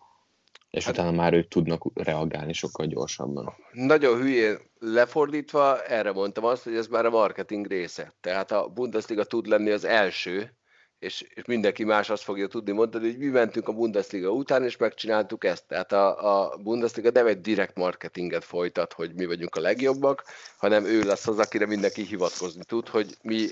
[0.69, 3.53] És hát, utána már ők tudnak reagálni sokkal gyorsabban.
[3.71, 8.13] Nagyon hülyén lefordítva, erre mondtam azt, hogy ez már a marketing része.
[8.21, 10.56] Tehát a Bundesliga tud lenni az első,
[10.99, 14.77] és, és mindenki más azt fogja tudni mondani, hogy mi mentünk a Bundesliga után, és
[14.77, 15.67] megcsináltuk ezt.
[15.67, 20.23] Tehát a, a Bundesliga nem egy direkt marketinget folytat, hogy mi vagyunk a legjobbak,
[20.57, 23.47] hanem ő lesz az, akire mindenki hivatkozni tud, hogy mi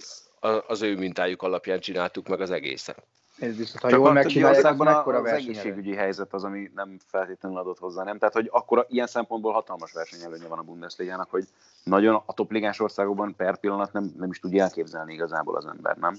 [0.67, 3.03] az ő mintájuk alapján csináltuk meg az egészet.
[3.39, 6.99] Ez biztos, ha Csak jól megcsinálják, akkor országban mekkora az egészségügyi helyzet az, ami nem
[7.05, 8.17] feltétlenül adott hozzá, nem?
[8.17, 11.47] Tehát, hogy akkor ilyen szempontból hatalmas versenyelőnye van a Bundesligának, hogy
[11.83, 16.17] nagyon a topligás országokban per pillanat nem, nem is tudja elképzelni igazából az ember, nem?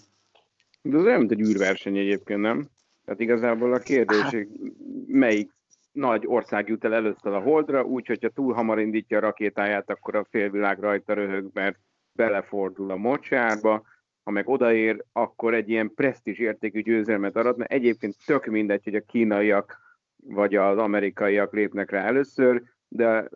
[0.91, 2.69] De ez olyan, mint egy űrverseny egyébként, nem?
[3.05, 4.49] Tehát igazából a kérdés, hogy
[5.07, 5.51] melyik
[5.93, 10.15] nagy ország jut el először a holdra, úgyhogy hogyha túl hamar indítja a rakétáját, akkor
[10.15, 11.79] a félvilág rajta röhög, mert
[12.13, 13.83] belefordul a mocsárba,
[14.25, 18.95] ha meg odaér, akkor egy ilyen presztízs értékű győzelmet arat, mert egyébként tök mindegy, hogy
[18.95, 19.79] a kínaiak
[20.17, 23.29] vagy az amerikaiak lépnek rá először, de,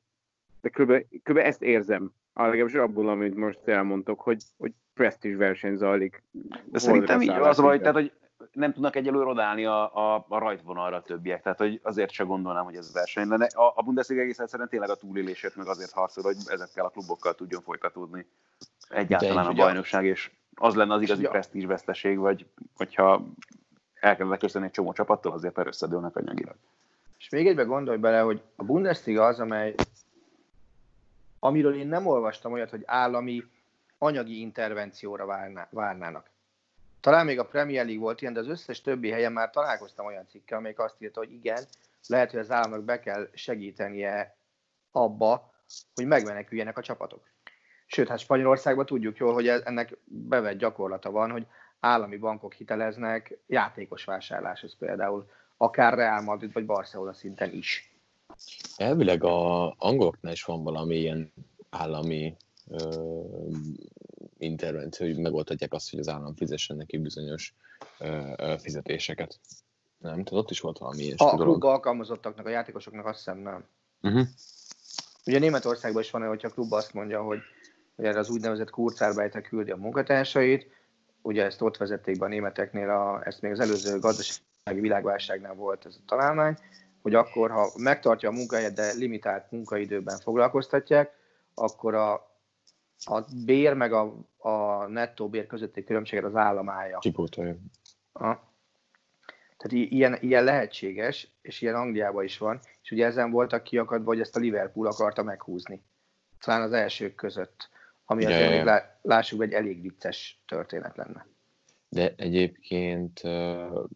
[0.61, 1.37] de kb, kb.
[1.37, 6.23] ezt érzem, legalábbis abból, amit most elmondtok, hogy, hogy presztízs verseny zajlik.
[6.65, 8.13] De szerintem így az a baj, szállás tehát, hogy
[8.53, 12.65] nem tudnak egyelőre odállni a, a, a rajtvonalra a többiek, tehát hogy azért se gondolnám,
[12.65, 13.47] hogy ez verseny lenne.
[13.47, 17.35] A, a Bundesliga egész egyszerűen tényleg a túlélésért, meg azért harcol, hogy ezekkel a klubokkal
[17.35, 18.27] tudjon folytatódni
[18.89, 21.31] egyáltalán a bajnokság, és az lenne az igazi Ja.
[21.31, 23.23] presztízsveszteség, vagy hogyha
[23.95, 26.55] elkezdek köszönni egy csomó csapattól, azért mert összedőlnek anyagilag.
[27.19, 29.75] És még egybe gondolj bele, hogy a Bundesliga az, amely,
[31.39, 33.45] amiről én nem olvastam olyat, hogy állami
[34.03, 36.31] anyagi intervencióra várná, várnának.
[37.01, 40.27] Talán még a Premier League volt ilyen, de az összes többi helyen már találkoztam olyan
[40.27, 41.65] cikkel, amelyik azt írta, hogy igen,
[42.07, 44.37] lehet, hogy az államnak be kell segítenie
[44.91, 45.53] abba,
[45.95, 47.29] hogy megmeneküljenek a csapatok.
[47.87, 51.47] Sőt, hát Spanyolországban tudjuk jól, hogy ennek bevett gyakorlata van, hogy
[51.81, 57.95] állami bankok hiteleznek játékos vásárláshoz például, akár Real Madrid vagy Barcelona szinten is.
[58.77, 61.33] Elvileg a angoloknál is van valami ilyen
[61.71, 62.37] állami
[62.71, 63.13] ö,
[64.39, 67.55] intervenció, hogy megoldhatják azt, hogy az állam fizessen neki bizonyos
[67.99, 69.41] ö, ö, fizetéseket.
[69.99, 71.59] Nem, tehát ott is volt valami ilyesmi A dolog.
[71.59, 73.65] klub alkalmazottaknak, a játékosoknak azt hiszem nem.
[74.03, 74.27] Uh-huh.
[75.27, 77.39] Ugye Németországban is van olyan, hogyha a klub azt mondja, hogy,
[77.97, 80.67] hogy erre az úgynevezett Kurzarbeitre küldi a munkatársait,
[81.23, 85.87] ugye ezt ott vezették be a németeknél, a, ezt még az előző gazdasági világválságnál volt
[85.87, 86.57] ez a találmány,
[87.03, 91.13] hogy akkor, ha megtartja a munkahelyet, de limitált munkaidőben foglalkoztatják,
[91.55, 92.30] akkor a,
[93.05, 96.99] a bér meg a, a nettó bér közötti különbséget az állam állja.
[96.99, 97.57] Kipótolja.
[98.13, 104.21] Tehát ilyen, ilyen lehetséges, és ilyen Angliában is van, és ugye ezen voltak kiakadva, hogy
[104.21, 105.83] ezt a Liverpool akarta meghúzni.
[106.39, 107.69] Talán az elsők között,
[108.05, 111.27] ami azért ja, még lássuk, egy elég vicces történet lenne.
[111.89, 113.21] De egyébként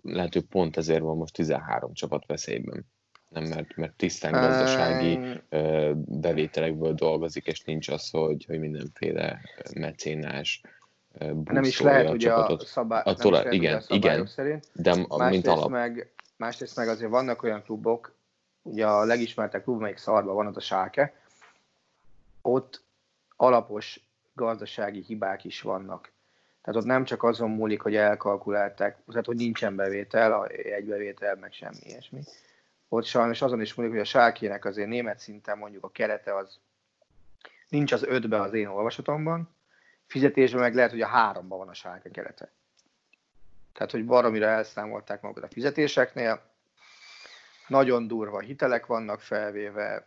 [0.02, 2.86] lehet, hogy pont ezért van most 13 csapat veszélyben.
[3.34, 5.40] Nem, mert, mert tisztán gazdasági
[5.94, 9.40] bevételekből dolgozik, és nincs az, hogy, hogy mindenféle
[9.74, 10.60] mecénás
[11.44, 14.14] Nem is lehet a ugye a, szabály, A nem is lehet, ugye igen, a szabályok
[14.14, 14.26] igen.
[14.26, 14.66] szerint.
[14.72, 15.70] De a- mint Másrészt alap.
[15.70, 18.14] meg, másrészt meg azért vannak olyan klubok,
[18.62, 21.14] ugye a legismertebb klub, melyik szarban van, az a Schalke,
[22.42, 22.82] ott
[23.36, 24.00] alapos
[24.34, 26.12] gazdasági hibák is vannak.
[26.62, 31.36] Tehát ott nem csak azon múlik, hogy elkalkulálták, tehát hogy nincsen bevétel, a- egy bevétel,
[31.40, 32.20] meg semmi ilyesmi.
[32.88, 36.58] Ott sajnos azon is múlik, hogy a Schalke-nek azért német szinten mondjuk a kerete az
[37.68, 39.54] nincs az ötbe az én olvasatomban,
[40.06, 42.52] fizetésben meg lehet, hogy a háromban van a Schalke kerete.
[43.72, 46.42] Tehát, hogy baromira elszámolták magukat a fizetéseknél,
[47.68, 50.06] nagyon durva hitelek vannak felvéve,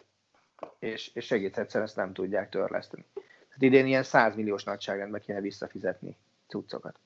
[0.80, 3.06] és, és egész egyszerűen ezt nem tudják törleszteni.
[3.14, 7.00] Tehát idén ilyen 100 milliós nagyságrendben kéne visszafizetni cuccokat.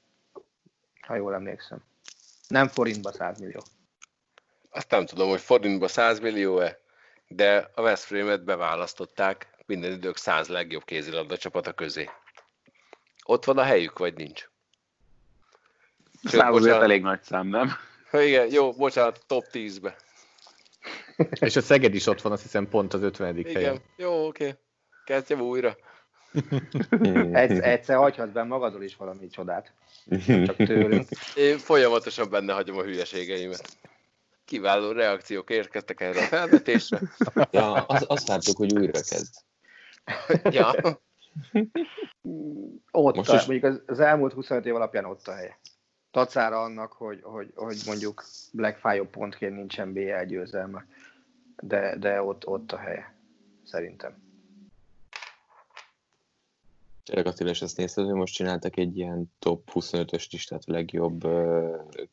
[1.02, 1.84] Ha jól emlékszem.
[2.48, 3.62] Nem forintba 100 millió.
[4.72, 6.80] Azt nem tudom, hogy forintba 100 millió-e,
[7.28, 12.10] de a Veszprémet beválasztották minden idők 100 legjobb kézilabda csapata közé.
[13.24, 14.50] Ott van a helyük, vagy nincs?
[16.24, 16.82] Azért bocsánat.
[16.82, 17.72] elég nagy szám, nem?
[18.10, 19.96] Ha igen, jó, bocsánat, top 10-be.
[21.46, 23.38] És a Szeged is ott van, azt hiszem pont az 50.
[23.38, 23.82] Igen, helyen.
[23.96, 24.56] jó, oké.
[25.06, 25.78] Kezdjem újra.
[27.32, 29.74] Egyszer, egyszer hagyhatsz be magadról is valami csodát.
[30.26, 31.08] Csak tőlünk.
[31.36, 33.78] Én folyamatosan benne hagyom a hülyeségeimet.
[34.52, 37.00] Kiváló reakciók érkeztek erre a felvetésre.
[37.52, 39.34] ja, azt, azt vártuk, hogy újra kezd.
[40.58, 40.76] ja.
[42.92, 45.60] Ott, Most a, is- mondjuk az, az elmúlt 25 év alapján ott a helye.
[46.12, 50.86] Tacára annak, hogy, hogy, hogy mondjuk legfájóbb pontként nincsen BL győzelme.
[51.62, 53.16] De, de ott, ott a helye.
[53.64, 54.31] Szerintem.
[57.12, 61.28] Tényleg Attila, és azt nézted, hogy most csináltak egy ilyen top 25-ös listát, a legjobb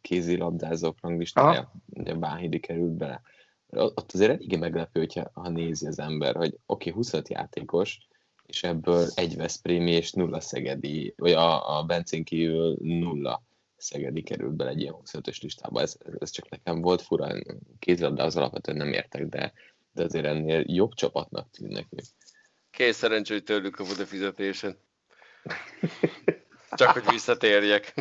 [0.00, 3.20] kézilabdázók ranglistája, ugye Bánhidi került bele.
[3.68, 7.98] Ott azért eléggé meglepő, hogyha, ha nézi az ember, hogy oké, okay, 25 játékos,
[8.46, 13.42] és ebből egy Veszprémi és nulla Szegedi, vagy a, a Bencén kívül nulla
[13.76, 15.80] Szegedi került bele egy ilyen 25-ös listába.
[15.80, 17.28] Ez, ez csak nekem volt fura,
[17.78, 19.52] kézilabdához alapvetően nem értek, de,
[19.92, 22.04] de azért ennél jobb csapatnak tűnnek ők.
[22.70, 24.86] Kész szerencsé, hogy tőlük kapod a fizetésen.
[26.70, 27.94] Csak hogy visszatérjek.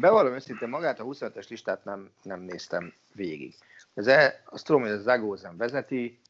[0.00, 3.54] Bevallom őszintén, magát a 25-ös listát nem, nem néztem végig.
[3.94, 6.20] Az e, azt tudom, hogy a Zagózen vezeti,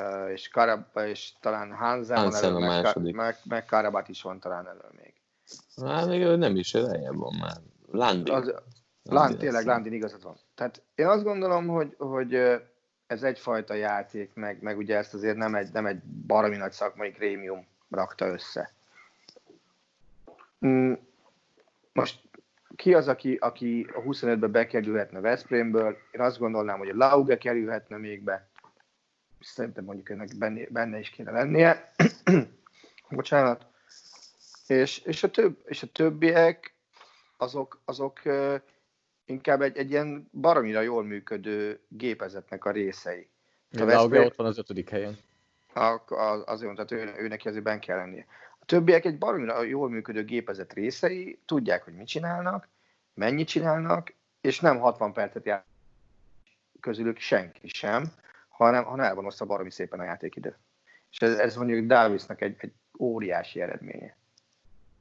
[0.00, 3.14] ö, és, Karab, és talán Hansen van Hansen elő, a meg, második.
[3.14, 5.12] meg, meg Karabat is van talán elő még.
[5.86, 7.56] Hát még ő nem is, lejjebb van már.
[7.90, 8.30] Landi.
[8.30, 8.54] Az,
[9.02, 10.36] Land, tényleg Landin igazad van.
[10.54, 12.34] Tehát én azt gondolom, hogy, hogy
[13.06, 17.10] ez egyfajta játék, meg, meg ugye ezt azért nem egy, nem egy baromi nagy szakmai
[17.12, 18.72] krémium rakta össze.
[20.66, 20.92] Mm,
[21.92, 22.20] Most
[22.76, 25.96] ki az, aki, aki a 25-be bekerülhetne Veszprémből?
[26.10, 28.48] Én azt gondolnám, hogy a Lauge kerülhetne még be.
[29.40, 31.92] Szerintem mondjuk ennek benne, benne is kéne lennie.
[33.10, 33.66] Bocsánat.
[34.66, 36.74] És, és, a, több, és a többiek,
[37.36, 38.20] azok, azok
[39.24, 43.28] inkább egy, egy ilyen baromira jól működő gépezetnek a részei.
[43.78, 44.24] A Veszprém...
[44.24, 45.18] ott van az ötödik helyen.
[46.44, 48.26] Azért mondta, ő, ő neki azért ben kell lennie.
[48.58, 52.68] A többiek egy baromira jól működő gépezet részei, tudják, hogy mit csinálnak,
[53.14, 55.64] mennyit csinálnak, és nem 60 percet jár
[56.80, 58.12] közülük senki sem,
[58.48, 60.56] hanem, hanem el van osztva baromi szépen a játékidő.
[61.10, 64.16] És ez, ez mondjuk Davisnak egy, egy óriási eredménye.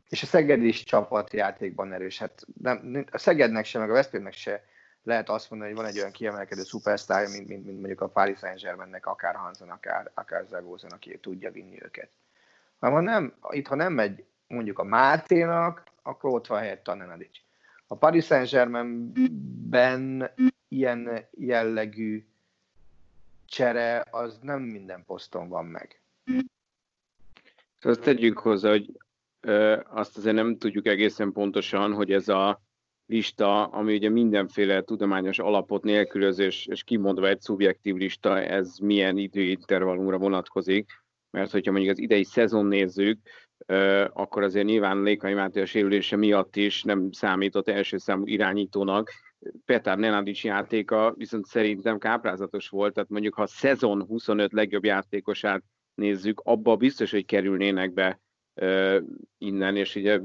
[0.10, 2.18] És a Szeged is csapatjátékban erős.
[2.18, 4.64] Hát nem, a Szegednek se, meg a Veszprémnek se
[5.08, 8.38] lehet azt mondani, hogy van egy olyan kiemelkedő szupersztárja, mint, mint, mint mondjuk a Paris
[8.38, 12.10] Saint-Germainnek, akár Hansen, akár, akár Zagózon, aki tudja vinni őket.
[12.80, 17.46] Ha nem, itt ha nem megy mondjuk a Máténak, akkor ott van helyett a.
[17.88, 20.32] A Paris Saint-Germainben
[20.68, 22.26] ilyen jellegű
[23.46, 26.02] csere, az nem minden poszton van meg.
[27.82, 28.92] Azt tegyük hozzá, hogy
[29.42, 32.62] ö, azt azért nem tudjuk egészen pontosan, hogy ez a
[33.08, 39.18] lista, ami ugye mindenféle tudományos alapot nélkülöz, és, és kimondva egy szubjektív lista, ez milyen
[39.18, 40.92] időintervallumra vonatkozik,
[41.30, 43.20] mert hogyha mondjuk az idei szezon nézzük,
[44.14, 49.12] akkor azért nyilván Lékai Máté a sérülése miatt is nem számított első számú irányítónak.
[49.66, 55.64] Petár Nenadics játéka viszont szerintem káprázatos volt, tehát mondjuk ha a szezon 25 legjobb játékosát
[55.94, 58.20] nézzük, abba biztos, hogy kerülnének be
[59.38, 60.20] innen, és ugye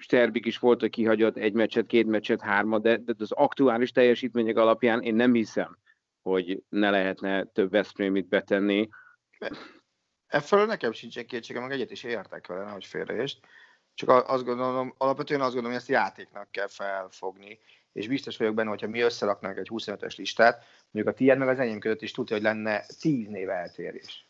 [0.00, 4.56] Sterbik is volt, hogy kihagyott egy meccset, két meccset, hármat, de, de az aktuális teljesítmények
[4.56, 5.78] alapján én nem hiszem,
[6.22, 8.88] hogy ne lehetne több Veszprémit betenni.
[10.26, 13.40] Efelől nekem sincsen kétségem, meg egyet is értek vele, nehogy félreést.
[13.94, 17.58] Csak azt gondolom, alapvetően azt gondolom, hogy ezt játéknak kell felfogni.
[17.92, 21.58] És biztos vagyok benne, hogyha mi összeraknánk egy 25-ös listát, mondjuk a tiéd meg az
[21.58, 24.26] enyém között is tudja, hogy lenne 10 név eltérés.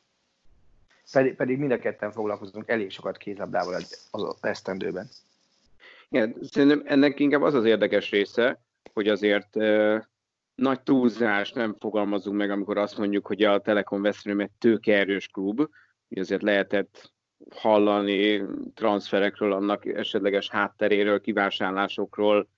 [1.13, 3.75] Pedig, pedig mind a ketten foglalkozunk elég sokat kézlabdával
[4.11, 5.09] az esztendőben.
[6.11, 8.61] Igen, szerintem ennek inkább az az érdekes része,
[8.93, 10.09] hogy azért e,
[10.55, 15.57] nagy túlzás nem fogalmazunk meg, amikor azt mondjuk, hogy a Telekom Veszprém egy tőkeerős klub,
[16.09, 17.13] hogy azért lehetett
[17.55, 18.43] hallani
[18.75, 22.49] transferekről, annak esetleges hátteréről, kivásárlásokról,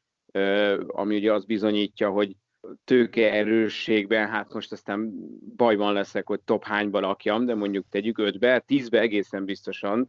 [0.86, 2.36] ami ugye azt bizonyítja, hogy
[2.84, 5.12] tőke erősségben, hát most aztán
[5.56, 10.08] bajban leszek, hogy top hányba lakjam, de mondjuk tegyük ötbe, tízbe egészen biztosan,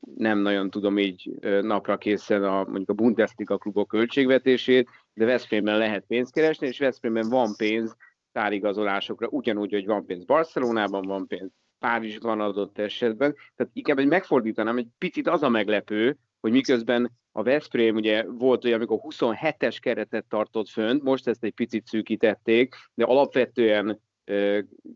[0.00, 1.30] nem nagyon tudom így
[1.62, 7.28] napra készen a, mondjuk a Bundesliga klubok költségvetését, de Veszprémben lehet pénzt keresni, és Veszprémben
[7.28, 7.96] van pénz
[8.32, 13.34] tárigazolásokra, ugyanúgy, hogy van pénz Barcelonában, van pénz Párizsban adott esetben.
[13.56, 18.64] Tehát inkább egy megfordítanám, egy picit az a meglepő, hogy miközben a Veszprém ugye volt
[18.64, 24.00] olyan, amikor 27-es keretet tartott fönt, most ezt egy picit szűkítették, de alapvetően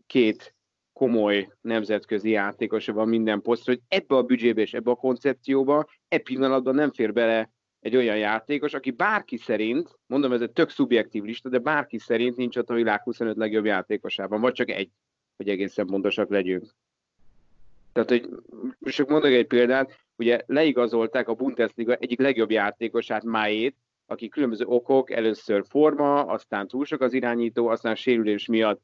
[0.05, 0.55] két
[0.97, 6.17] komoly nemzetközi játékosa van minden posztra, hogy ebbe a büdzsébe és ebbe a koncepcióba e
[6.17, 11.23] pillanatban nem fér bele egy olyan játékos, aki bárki szerint, mondom, ez egy tök szubjektív
[11.23, 14.89] lista, de bárki szerint nincs ott a világ 25 legjobb játékosában, vagy csak egy,
[15.35, 16.65] hogy egészen pontosak legyünk.
[17.93, 18.29] Tehát, hogy
[18.79, 23.75] most csak mondok egy példát, ugye leigazolták a Bundesliga egyik legjobb játékosát, Máét,
[24.05, 28.81] aki különböző okok, először forma, aztán túl sok az irányító, aztán sérülés miatt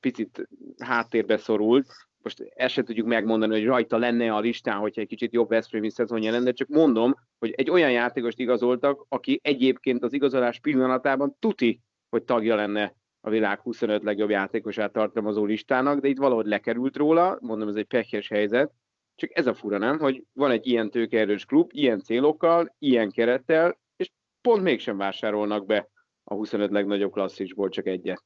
[0.00, 0.48] picit
[0.78, 1.86] háttérbe szorult.
[2.22, 5.90] Most ezt se tudjuk megmondani, hogy rajta lenne a listán, hogyha egy kicsit jobb Veszprémi
[5.90, 11.80] szezonja lenne, csak mondom, hogy egy olyan játékost igazoltak, aki egyébként az igazolás pillanatában tuti,
[12.08, 17.38] hogy tagja lenne a világ 25 legjobb játékosát tartalmazó listának, de itt valahogy lekerült róla,
[17.40, 18.72] mondom, ez egy pekes helyzet,
[19.14, 23.78] csak ez a fura, nem, hogy van egy ilyen tőkeerős klub, ilyen célokkal, ilyen kerettel,
[23.96, 25.88] és pont mégsem vásárolnak be
[26.24, 28.24] a 25 legnagyobb klasszisból csak egyet.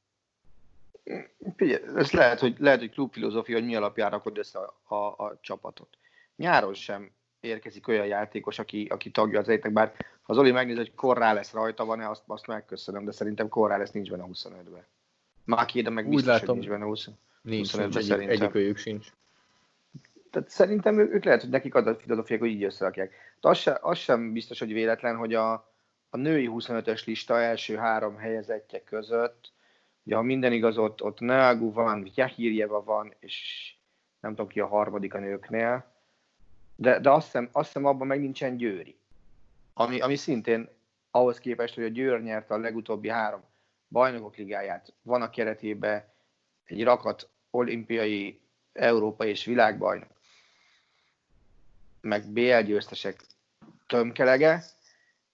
[1.55, 5.37] Figyelj, ez lehet, hogy, lehet, hogy klubfilozófia, hogy mi alapján rakod össze a, a, a
[5.41, 5.97] csapatot.
[6.35, 10.93] Nyáron sem érkezik olyan játékos, aki, aki tagja az egynek, bár ha Zoli megnéz, hogy
[10.93, 14.85] korrá lesz rajta van-e, azt, azt megköszönöm, de szerintem korrá lesz nincs benne a 25-ben.
[15.43, 17.09] Máki, de meg biztos, Úgy látom, hogy nincs benne a 20,
[17.41, 18.35] nincs, 25 nincs, szerintem.
[18.35, 19.07] Egyik őjük sincs.
[20.31, 23.13] Tehát szerintem ők lehet, hogy nekik az a filozófiák, hogy így összerakják.
[23.41, 25.53] De az, sem, az sem biztos, hogy véletlen, hogy a,
[26.09, 29.51] a női 25-ös lista első három helyezettje között
[30.03, 33.67] Ugye, ha minden igaz, ott, ott Neagu van, Jahirjeva van, és
[34.19, 35.91] nem tudom ki a harmadik a nőknél,
[36.75, 38.99] de, de azt, hiszem, azt hiszem abban meg nincsen Győri.
[39.73, 40.69] Ami, ami szintén
[41.11, 43.43] ahhoz képest, hogy a Győr nyerte a legutóbbi három
[43.87, 46.05] bajnokok ligáját, van a keretében
[46.63, 48.41] egy rakat olimpiai,
[48.73, 50.09] európai és világbajnok,
[52.01, 53.23] meg BL győztesek
[53.87, 54.63] tömkelege,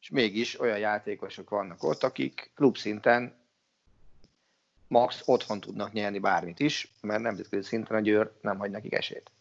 [0.02, 3.37] és mégis olyan játékosok vannak ott, akik klubszinten
[4.88, 9.32] max otthon tudnak nyerni bármit is, mert nemzetközi szinten a Győr nem hagy nekik esélyt.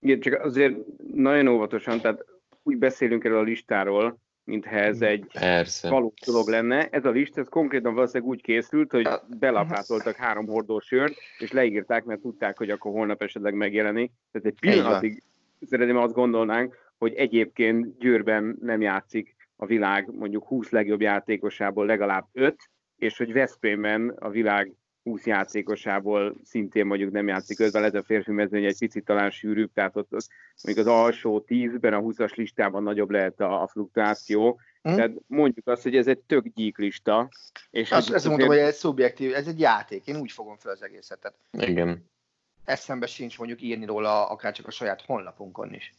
[0.00, 0.74] Igen, csak azért
[1.14, 2.24] nagyon óvatosan, tehát
[2.62, 5.88] úgy beszélünk erről a listáról, mintha ez egy Persze.
[5.88, 6.88] valós dolog lenne.
[6.88, 12.04] Ez a lista, ez konkrétan valószínűleg úgy készült, hogy belapátoltak három hordó sört, és leírták,
[12.04, 14.12] mert tudták, hogy akkor holnap esetleg megjelenik.
[14.32, 15.22] Tehát egy pillanatig
[15.60, 22.26] szeretném azt gondolnánk, hogy egyébként Győrben nem játszik a világ mondjuk 20 legjobb játékosából legalább
[22.32, 22.56] 5,
[22.96, 24.72] és hogy Veszprémben a világ
[25.02, 29.72] 20 játékosából szintén mondjuk nem játszik közben, lehet a férfi mezőny egy picit talán sűrűbb,
[29.72, 30.26] tehát ott, ott
[30.62, 34.60] mondjuk az alsó 10-ben, a 20-as listában nagyobb lehet a, a fluktuáció.
[34.82, 34.94] Hmm.
[34.94, 37.28] Tehát mondjuk azt, hogy ez egy tök gyík lista.
[37.70, 40.82] És azt, ezt mondom, hogy ez szubjektív, ez egy játék, én úgy fogom fel az
[40.82, 41.18] egészet.
[41.18, 42.10] Tehát Igen.
[42.64, 45.92] Eszembe sincs mondjuk írni róla akár csak a saját honlapunkon is.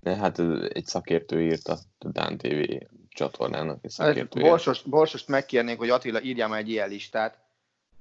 [0.00, 0.38] De hát
[0.68, 2.74] egy szakértő írta a Dán TV
[3.08, 3.78] csatornának.
[3.82, 7.43] Egy szakértő Borsos, Borsost megkérnénk, hogy Attila írjam egy ilyen listát,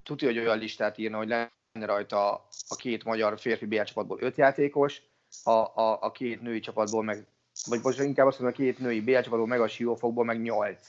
[0.03, 1.51] tudja, hogy olyan listát írna, hogy lenne
[1.85, 2.31] rajta
[2.67, 5.01] a két magyar férfi BL csapatból öt játékos,
[5.43, 7.27] a, a, a két női csapatból meg,
[7.65, 10.87] vagy most inkább azt mondom, a két női BL csapatból meg a siófokból meg nyolc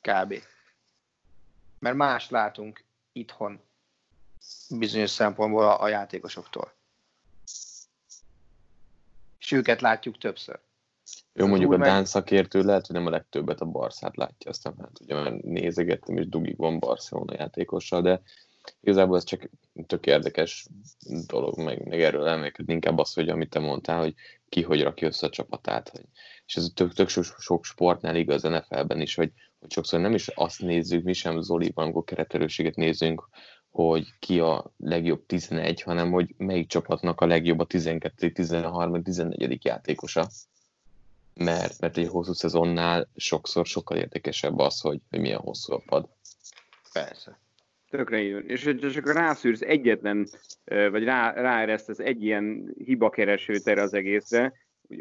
[0.00, 0.34] kb.
[1.78, 3.60] Mert más látunk itthon
[4.70, 6.72] bizonyos szempontból a, a játékosoktól.
[9.38, 10.60] És őket látjuk többször.
[11.32, 15.00] Jó, mondjuk a Dán szakértő lehet, hogy nem a legtöbbet a Barszát látja, aztán hát
[15.00, 18.22] ugye már nézegettem, és dugig van Barcelona játékossal, de
[18.80, 19.50] igazából ez csak
[19.86, 20.66] tök érdekes
[21.26, 24.14] dolog, meg, meg erről elmélkedni inkább az, hogy amit te mondtál, hogy
[24.48, 25.88] ki hogy rakja össze a csapatát.
[25.88, 26.04] Hogy,
[26.46, 30.28] és ez tök, tök sok, sok sportnál igaz NFL-ben is, hogy, hogy sokszor nem is
[30.28, 33.28] azt nézzük, mi sem Zoliban, amikor kereterőséget nézzünk,
[33.70, 39.64] hogy ki a legjobb 11, hanem hogy melyik csapatnak a legjobb a 12., 13., 14.
[39.64, 40.28] játékosa.
[41.34, 46.08] Mert, mert egy hosszú szezonnál sokszor sokkal érdekesebb az, hogy, hogy milyen hosszú a pad.
[46.92, 47.43] Persze.
[47.96, 48.44] Tökre jön.
[48.46, 50.26] És csak rászűrsz egyetlen,
[50.64, 54.52] vagy rá, ráeresztesz egy ilyen hibakeresőt erre az egészre,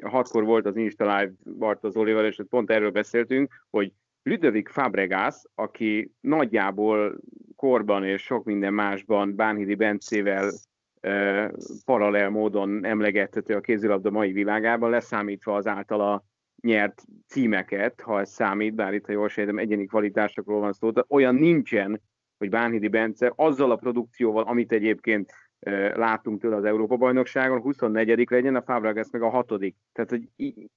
[0.02, 3.91] hatkor volt az Insta Live Bartos Olival, és pont erről beszéltünk, hogy
[4.24, 7.18] Ludovic Fabregas, aki nagyjából
[7.56, 10.52] korban és sok minden másban Bánhidi Bencével
[11.00, 11.52] e,
[11.86, 16.24] paralel módon emlegethető a kézilabda mai világában, leszámítva az általa
[16.62, 21.04] nyert címeket, ha ez számít, bár itt, ha jól sejtem, egyéni kvalitásokról van szó, de
[21.08, 22.02] olyan nincsen,
[22.44, 25.32] hogy Bánhidi Bence azzal a produkcióval, amit egyébként
[25.94, 29.76] látunk tőle az Európa-bajnokságon, 24 legyen, a Fabregas meg a hatodik.
[29.94, 30.22] Tehát, hogy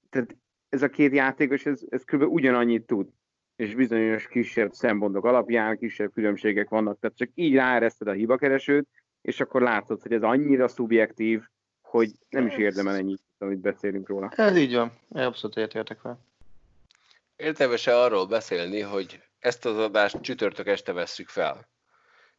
[0.09, 0.35] tehát
[0.69, 2.21] ez a két játékos, ez, ez kb.
[2.21, 3.07] ugyanannyit tud
[3.55, 8.87] és bizonyos kisebb szempontok alapján kisebb különbségek vannak, tehát csak így ráereszted a hibakeresőt,
[9.21, 11.43] és akkor látod, hogy ez annyira szubjektív,
[11.81, 14.31] hogy nem is érdemel ennyit, amit beszélünk róla.
[14.35, 16.19] Ez így van, abszolút értek fel.
[17.35, 21.69] Érdemes-e arról beszélni, hogy ezt az adást csütörtök este vesszük fel?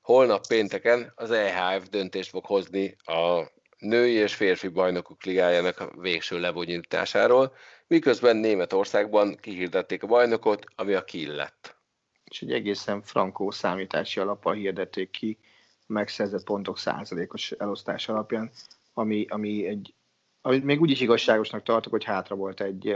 [0.01, 3.43] Holnap pénteken az EHF döntést fog hozni a
[3.79, 7.55] női és férfi bajnokok ligájának a végső lebonyításáról,
[7.87, 11.77] miközben Németországban kihirdették a bajnokot, ami a Kiel lett.
[12.25, 15.39] És egy egészen frankó számítási alappal hirdették ki
[15.87, 18.51] megszerzett pontok százalékos elosztás alapján,
[18.93, 19.93] ami, ami egy
[20.41, 22.89] amit még úgy is igazságosnak tartok, hogy hátra volt egy,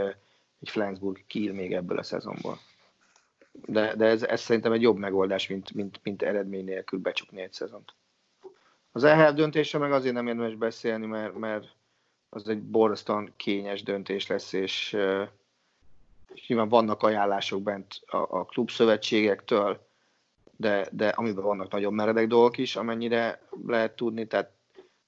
[0.61, 2.59] egy Flensburg Kiel még ebből a szezonból.
[3.53, 7.53] De, de ez, ez szerintem egy jobb megoldás, mint, mint, mint eredmény nélkül becsukni egy
[7.53, 7.94] szezont.
[8.92, 11.74] Az EHF döntése meg azért nem érdemes beszélni, mert, mert
[12.28, 14.96] az egy borzasztóan kényes döntés lesz, és,
[16.34, 19.86] és nyilván vannak ajánlások bent a, a klubszövetségektől,
[20.57, 24.50] de, de amiben vannak nagyon meredek dolgok is, amennyire lehet tudni, tehát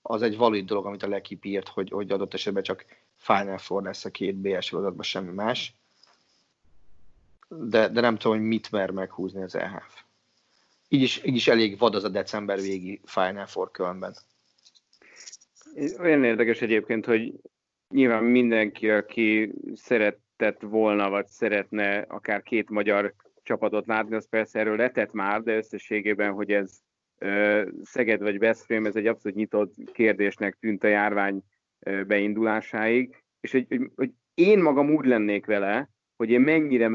[0.03, 2.85] az egy valid dolog, amit a Lekip hogy, hogy adott esetben csak
[3.17, 5.75] Final Four lesz a két BS sorozatban, semmi más.
[7.61, 10.03] De, de nem tudom, hogy mit mer meghúzni az EHF.
[10.89, 14.15] Így is, így is elég vad az a december végi Final Four Kölnben.
[15.99, 17.33] Olyan érdekes egyébként, hogy
[17.89, 24.77] nyilván mindenki, aki szeretett volna, vagy szeretne akár két magyar csapatot látni, az persze erről
[24.77, 26.79] letett már, de összességében, hogy ez
[27.83, 31.43] Szeged vagy Veszprém, ez egy abszolút nyitott kérdésnek tűnt a járvány
[32.07, 36.89] beindulásáig, és hogy, hogy, hogy én magam úgy lennék vele, hogy én mennyire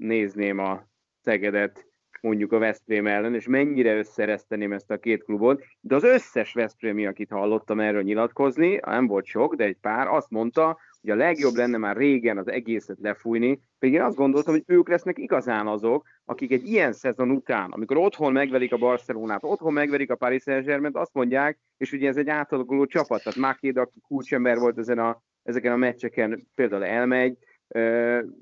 [0.00, 0.88] megnézném a
[1.22, 1.86] Szegedet
[2.20, 7.06] mondjuk a Veszprém ellen, és mennyire összereszteném ezt a két klubot, de az összes Veszprémi,
[7.06, 11.54] akit hallottam erről nyilatkozni, nem volt sok, de egy pár, azt mondta, hogy a legjobb
[11.54, 16.06] lenne már régen az egészet lefújni, pedig én azt gondoltam, hogy ők lesznek igazán azok,
[16.24, 20.96] akik egy ilyen szezon után, amikor otthon megverik a Barcelonát, otthon megverik a Paris Saint-Germain,
[20.96, 25.22] azt mondják, és ugye ez egy átalakuló csapat, tehát Mákéd, aki kulcsember volt ezen a,
[25.42, 27.38] ezeken a meccseken, például elmegy,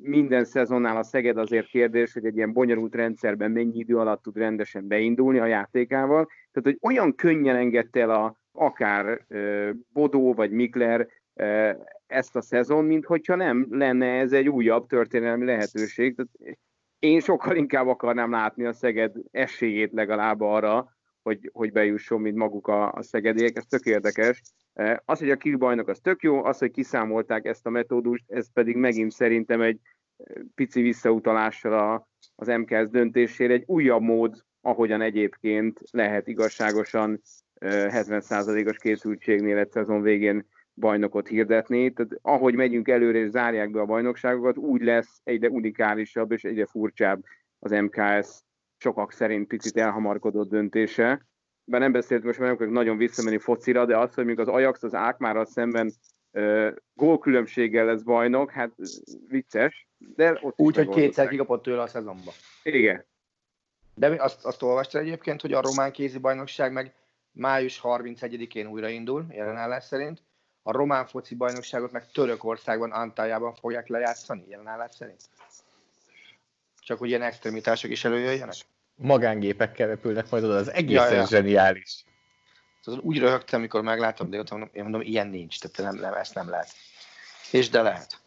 [0.02, 4.36] minden szezonnál a Szeged azért kérdés, hogy egy ilyen bonyolult rendszerben mennyi idő alatt tud
[4.36, 6.26] rendesen beindulni a játékával.
[6.26, 9.26] Tehát, hogy olyan könnyen engedte el a, akár
[9.92, 11.08] Bodó vagy Mikler
[12.06, 16.16] ezt a szezon, mint hogyha nem lenne ez egy újabb történelmi lehetőség.
[16.16, 16.58] Tehát
[16.98, 22.66] én sokkal inkább akarnám látni a Szeged esélyét legalább arra, hogy, hogy bejusson, mint maguk
[22.66, 24.42] a, a szegediek, ez tök érdekes.
[25.04, 28.76] Az, hogy a kisbajnok, az tök jó, az, hogy kiszámolták ezt a metódust, ez pedig
[28.76, 29.78] megint szerintem egy
[30.54, 37.20] pici visszautalással a, az MKS döntésére egy újabb mód, ahogyan egyébként lehet igazságosan
[37.60, 41.92] 70%-os készültségnél egy szezon végén bajnokot hirdetni.
[41.92, 46.66] Tehát ahogy megyünk előre és zárják be a bajnokságokat, úgy lesz egyre unikálisabb és egyre
[46.66, 47.22] furcsább
[47.58, 48.42] az MKS
[48.76, 51.26] sokak szerint picit elhamarkodott döntése.
[51.68, 54.48] Bár nem beszélt most már nem akarok nagyon visszamenni focira, de az, hogy még az
[54.48, 55.92] Ajax az Ákmárral szemben
[56.32, 58.70] uh, gólkülönbséggel lesz bajnok, hát
[59.28, 59.88] vicces.
[59.98, 62.32] De ott Úgy, hogy kétszer kikapott tőle a szezonba.
[62.62, 63.04] Igen.
[63.94, 66.94] De azt, azt olvastad egyébként, hogy a román kézi bajnokság meg
[67.32, 70.22] május 31-én újraindul, jelenállás szerint.
[70.62, 75.20] A román foci bajnokságot meg Törökországban, Antályában fogják lejátszani, jelenállás szerint.
[76.80, 78.54] Csak hogy ilyen extremitások is előjöjjenek?
[79.00, 81.26] Magángépekkel repülnek majd oda, az egészen ja, ja.
[81.26, 82.04] zseniális.
[82.80, 86.14] Szóval úgy röhögtem, amikor megláttam, de ott mondom, én mondom, ilyen nincs, tehát nem, nem,
[86.20, 86.68] ezt nem lehet.
[87.50, 88.20] És de lehet.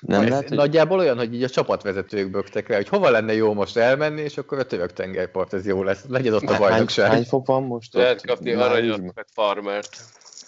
[0.00, 0.56] Nem lehet, hogy...
[0.56, 4.38] Nagyjából olyan, hogy így a csapatvezetők bögtek rá, hogy hova lenne jó most elmenni, és
[4.38, 6.04] akkor a török tengerpart, ez jó lesz.
[6.08, 7.06] Legyen ott a bajnokság.
[7.06, 7.94] Hány, hány fok van most?
[7.94, 9.96] Lehet kapni aranyat, meg farmert.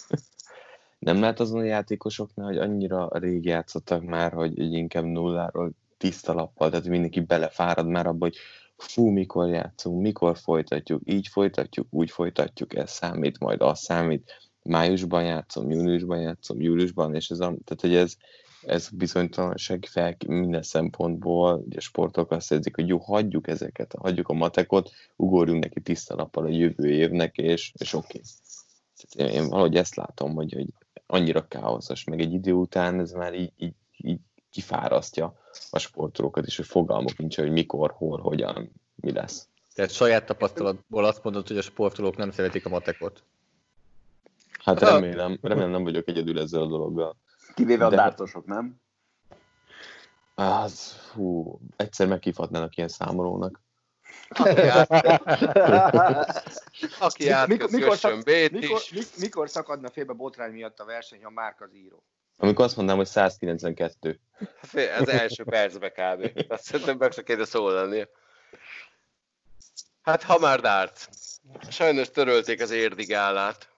[0.99, 6.69] Nem lehet azon a játékosoknál, hogy annyira rég játszottak már, hogy inkább nulláról tiszta lappal,
[6.69, 8.37] tehát mindenki belefárad már abba, hogy
[8.83, 15.23] fú, mikor játszunk, mikor folytatjuk, így folytatjuk, úgy folytatjuk, ez számít, majd az számít, májusban
[15.23, 18.15] játszom, júniusban játszom, júliusban, és ez, a, tehát hogy ez,
[18.61, 24.33] ez bizonytalanság fel minden szempontból, ugye sportok azt érzik, hogy jó, hagyjuk ezeket, hagyjuk a
[24.33, 28.21] matekot, ugorjunk neki tiszta nappal a jövő évnek, és, és oké.
[29.13, 29.27] Okay.
[29.27, 30.67] Én, én valahogy ezt látom, hogy, hogy
[31.05, 34.19] annyira káoszos, meg egy idő után ez már így, így, így
[34.49, 39.47] kifárasztja a sportolókat, és hogy fogalmuk nincs, hogy mikor, hol, hogyan, mi lesz.
[39.73, 43.23] Tehát saját tapasztalatból azt mondod, hogy a sportolók nem szeretik a matekot?
[44.63, 47.15] Hát remélem, remélem nem vagyok egyedül ezzel a dologgal.
[47.55, 47.95] Kivéve De...
[47.95, 48.81] a dártosok, nem?
[50.35, 53.61] Az, hú, egyszer meghívhatnának ilyen számolónak.
[56.99, 58.81] Aki át, mikor, mikor, szak, mikor,
[59.19, 62.03] mikor szakadna félbe botrány miatt a verseny, ha Márk az író?
[62.43, 64.19] Amikor azt mondanám, hogy 192.
[64.99, 66.45] Az első percbe kb.
[66.47, 68.07] Azt szerintem meg se kéne szólalni.
[70.01, 71.09] Hát ha már dárt.
[71.69, 73.69] Sajnos törölték az érdigálát,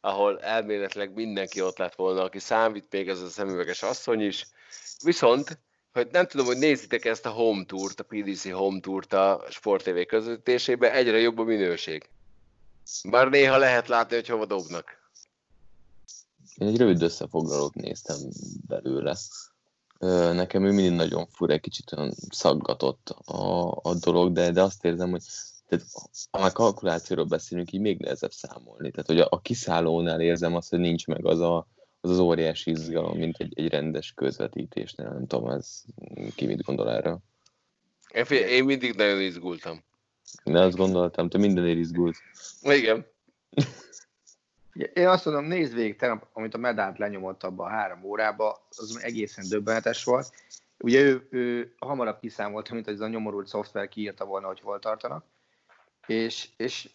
[0.00, 4.46] ahol elméletileg mindenki ott lett volna, aki számít, még ez a szemüveges asszony is.
[5.04, 5.58] Viszont,
[5.92, 9.84] hogy nem tudom, hogy nézitek ezt a home tourt, a PDC home tourt a Sport
[9.84, 12.08] TV közvetítésébe, egyre jobb a minőség.
[13.10, 15.04] Bár néha lehet látni, hogy hova dobnak.
[16.56, 18.16] Én egy rövid összefoglalót néztem
[18.66, 19.16] belőle.
[20.32, 24.84] Nekem ő mindig nagyon fura, egy kicsit olyan szaggatott a, a dolog, de, de azt
[24.84, 25.22] érzem, hogy
[25.68, 25.84] tehát,
[26.30, 28.90] ha már kalkulációról beszélünk, így még nehezebb számolni.
[28.90, 31.68] Tehát, hogy a, a kiszállónál érzem azt, hogy nincs meg az a,
[32.00, 35.08] az, az óriási izgalom, mint egy, egy rendes közvetítésnél.
[35.08, 35.82] Nem tudom, ez
[36.34, 37.18] ki mit gondol erről.
[38.30, 39.84] Én, mindig nagyon izgultam.
[40.44, 42.16] De azt gondoltam, te mindenért izgult.
[42.62, 43.06] Igen.
[44.94, 48.98] Én azt mondom, nézd végig tegnap, amit a medált lenyomott abba a három órába, az
[49.02, 50.32] egészen döbbenetes volt.
[50.78, 55.24] Ugye ő, ő hamarabb kiszámolta, mint ez a nyomorult szoftver kiírta volna, hogy hol tartanak.
[56.06, 56.90] És, és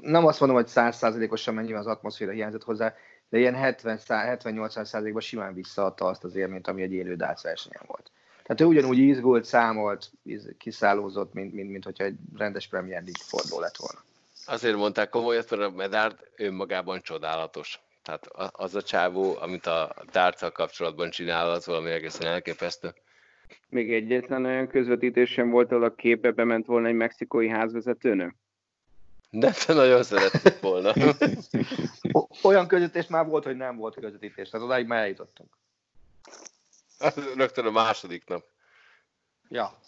[0.00, 2.94] nem azt mondom, hogy százszázalékosan mennyi az atmoszféra hiányzott hozzá,
[3.28, 8.10] de ilyen 70-80 százalékban simán visszaadta azt az élményt, ami egy élő dác versenyen volt.
[8.42, 10.10] Tehát ő ugyanúgy izgult, számolt,
[10.58, 14.11] kiszállózott, mint, mint, mint hogyha egy rendes Premier League forduló lett volna.
[14.46, 17.80] Azért mondták komolyan, mert a Medard önmagában csodálatos.
[18.02, 22.94] Tehát az a csávó, amit a dárccal kapcsolatban csinál, az valami egészen elképesztő.
[23.68, 28.34] Még egyetlen olyan közvetítés sem volt, ahol a képbe bement volna egy mexikói házvezetőnő?
[29.30, 30.92] De te nagyon szerették volna.
[32.42, 35.50] Olyan közvetítés már volt, hogy nem volt közvetítés, tehát odáig már eljutottunk.
[37.36, 38.44] Rögtön a második nap.
[39.48, 39.78] Ja.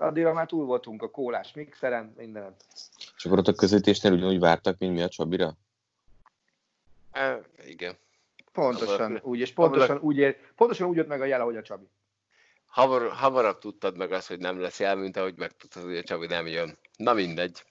[0.00, 2.54] Addigra már túl voltunk a kólás mixeren, minden.
[3.16, 5.52] És akkor ott a közvetítésnél ugyanúgy vártak, mint mi a Csabira?
[7.12, 7.96] E, igen.
[8.52, 11.88] Pontosan úgy, és pontosan úgy, ér, pontosan úgy jött meg a jele, hogy a Csabi.
[12.66, 16.26] Hamar, hamarabb tudtad meg azt, hogy nem lesz jel, mint ahogy megtudtad, hogy a Csabi
[16.26, 16.78] nem jön.
[16.96, 17.64] Na mindegy.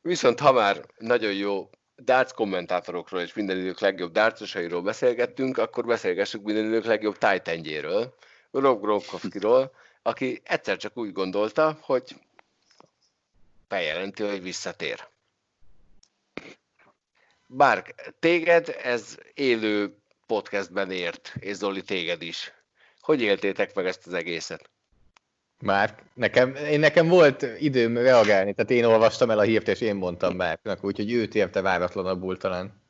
[0.00, 6.42] Viszont ha már nagyon jó darts kommentátorokról és minden idők legjobb dartsosairól beszélgettünk, akkor beszélgessük
[6.42, 8.14] minden idők legjobb tájtengyéről,
[8.50, 9.72] Rob Gronkowskiról,
[10.02, 12.16] aki egyszer csak úgy gondolta, hogy
[13.68, 15.08] bejelenti, hogy visszatér.
[17.46, 19.96] Bár téged ez élő
[20.26, 22.52] podcastben ért, és Zoli téged is.
[23.00, 24.70] Hogy éltétek meg ezt az egészet?
[25.58, 29.94] Már nekem, én nekem volt időm reagálni, tehát én olvastam el a hírt, és én
[29.94, 32.82] mondtam Márknak, úgyhogy őt érte váratlanabbul talán.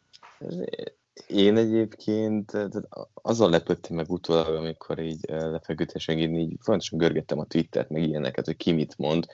[1.26, 7.44] Én egyébként tehát azon lepődtem meg utólag, amikor így lefeküdtésen így, így fontosan görgettem a
[7.44, 9.26] Twittert, meg ilyeneket, hogy ki mit mond,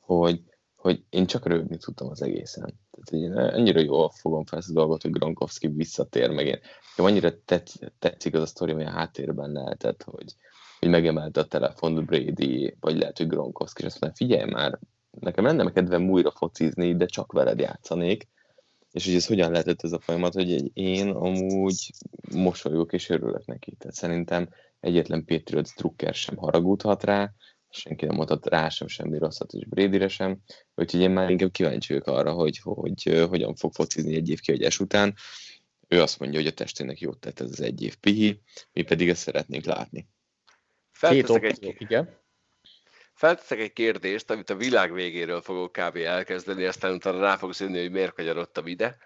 [0.00, 0.42] hogy,
[0.76, 2.78] hogy én csak rögni tudtam az egészen.
[2.90, 6.58] Tehát így annyira jól fogom fel ezt a dolgot, hogy Gronkowski visszatér, meg én,
[6.96, 10.34] én annyira tetszik, tetszik az a sztori, ami a háttérben lehetett, hogy,
[10.78, 14.78] hogy megemelte a telefont Brady, vagy lehet, hogy Gronkowski, és azt mondja, figyelj már,
[15.10, 18.28] nekem lenne kedvem újra focizni, de csak veled játszanék,
[18.96, 21.90] és hogy ez hogyan lehetett ez a folyamat, hogy én amúgy
[22.34, 23.74] mosolyogok és örülök neki.
[23.78, 24.48] Tehát szerintem
[24.80, 27.32] egyetlen Patriots drukker sem haragudhat rá,
[27.70, 30.38] senki nem mondhat rá sem semmi rosszat, és brady sem.
[30.74, 34.40] Úgyhogy én már inkább kíváncsi vagyok arra, hogy, hogy, hogy hogyan fog focizni egy év
[34.40, 35.14] kihagyás után.
[35.88, 38.40] Ő azt mondja, hogy a testének jót tett ez az egy év pihi,
[38.72, 40.08] mi pedig ezt szeretnénk látni.
[40.90, 42.24] Felteszek egy, igen.
[43.16, 45.96] Felteszek egy kérdést, amit a világ végéről fogok kb.
[45.96, 48.96] elkezdeni, aztán utána rá fogsz jönni, hogy miért kanyarodtam ide.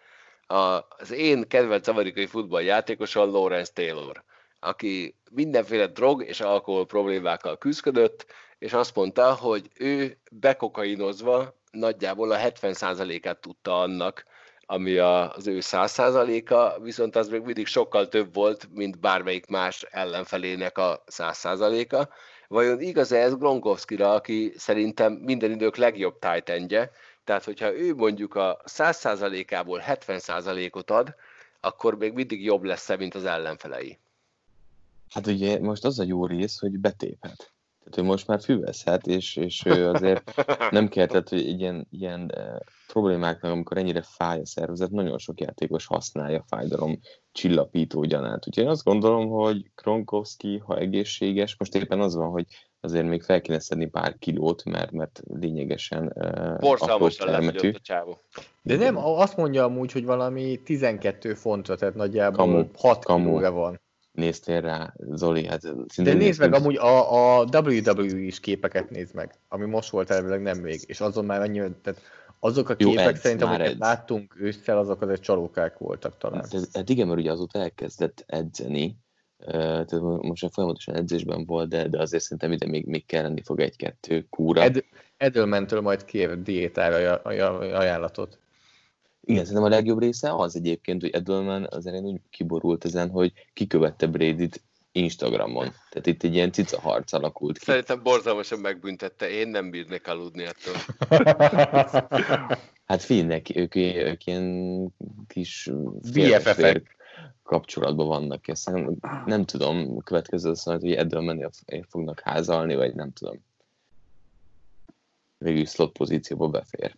[0.47, 4.23] Az én kedvenc amerikai futballjátékosom Lawrence Taylor,
[4.61, 8.27] aki mindenféle drog és alkohol problémákkal küzdött,
[8.59, 14.25] és azt mondta, hogy ő bekokainozva nagyjából a 70%-át tudta annak,
[14.67, 20.79] ami az ő 100%-a, viszont az még mindig sokkal több volt, mint bármelyik más ellenfelének
[20.79, 22.09] a 100%-a.
[22.51, 26.91] Vajon igaz ez Gronkowski-ra, aki szerintem minden idők legjobb tight
[27.25, 31.15] tehát hogyha ő mondjuk a 100%-ából 70%-ot ad,
[31.61, 33.99] akkor még mindig jobb lesz mint az ellenfelei.
[35.11, 37.53] Hát ugye most az a jó rész, hogy betéphet.
[37.91, 40.32] Tehát ő most már füvezhet, és, és ő azért
[40.70, 42.34] nem kellett, hogy ilyen, ilyen
[42.86, 46.99] problémáknak, amikor ennyire fáj a szervezet, nagyon sok játékos használja fájdalom
[47.32, 48.47] csillapító gyanát.
[48.47, 52.45] Úgyhogy én azt gondolom, hogy Kronkowski, ha egészséges, most éppen az van, hogy
[52.80, 58.18] azért még fel kéne szedni pár kilót, mert, mert lényegesen uh, Borzalmasan a csávó.
[58.62, 63.24] De nem, azt mondja amúgy, hogy valami 12 fontra, tehát nagyjából kamu, 6 kamu.
[63.24, 63.80] kilóra van
[64.21, 65.47] néztél rá, Zoli?
[65.47, 65.62] Hát
[66.03, 70.43] De nézd meg, amúgy a, a WWE is képeket nézd meg, ami most volt elvileg
[70.43, 72.01] nem még, és azon már annyi, tehát
[72.41, 76.41] azok a képek Jó, szerintem, amiket láttunk ősszel, azok azért csalókák voltak talán.
[76.41, 78.97] Hát, hát igen, mert ugye azóta elkezdett edzeni,
[79.47, 84.27] tehát most folyamatosan edzésben volt, de, de azért szerintem ide még, még kelleni fog egy-kettő
[84.31, 84.62] kúra.
[84.62, 84.85] Ed,
[85.16, 88.39] Edelmentől majd kér diétára ajánlatot.
[89.21, 93.33] Igen, szerintem a legjobb része az egyébként, hogy Edelman azért én úgy kiborult ezen, hogy
[93.53, 94.62] kikövette Brady-t
[94.93, 95.73] Instagramon.
[95.91, 97.64] Tehát itt egy ilyen cica harc alakult ki.
[97.64, 100.75] Szerintem borzalmasan megbüntette, én nem bírnék aludni ettől.
[102.91, 104.87] hát figyelj, ők, ők ilyen
[105.27, 105.71] kis
[106.12, 106.61] bff
[107.43, 108.64] kapcsolatban vannak, és
[109.27, 111.51] nem tudom, a következő azt mondja, hogy Edelman
[111.89, 113.45] fognak házalni, vagy nem tudom.
[115.39, 116.95] Végül slot pozícióba befér.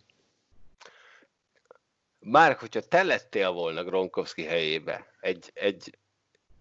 [2.23, 5.97] Már hogyha te lettél volna Gronkowski helyébe, egy, egy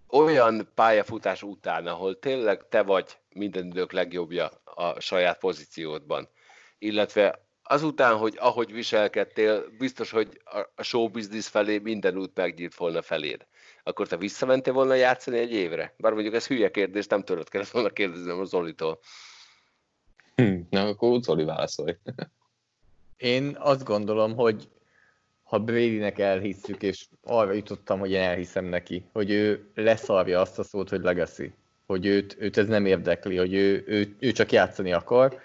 [0.09, 6.29] olyan pályafutás után, ahol tényleg te vagy minden idők legjobbja a saját pozíciódban,
[6.79, 10.41] illetve azután, hogy ahogy viselkedtél, biztos, hogy
[10.75, 13.47] a show business felé minden út megnyílt volna feléd.
[13.83, 15.95] Akkor te visszamentél volna játszani egy évre?
[15.97, 18.99] Bár mondjuk ez hülye kérdés, nem törött kellett volna kérdeznem a Zolitól.
[20.35, 21.97] Hm, na, akkor Zoli válaszolj.
[23.17, 24.69] Én azt gondolom, hogy
[25.53, 30.63] ha Bradynek elhisszük, és arra jutottam, hogy én elhiszem neki, hogy ő leszarja azt a
[30.63, 31.53] szót, hogy legacy,
[31.87, 35.39] hogy őt, őt ez nem érdekli, hogy ő, ő, ő csak játszani akar,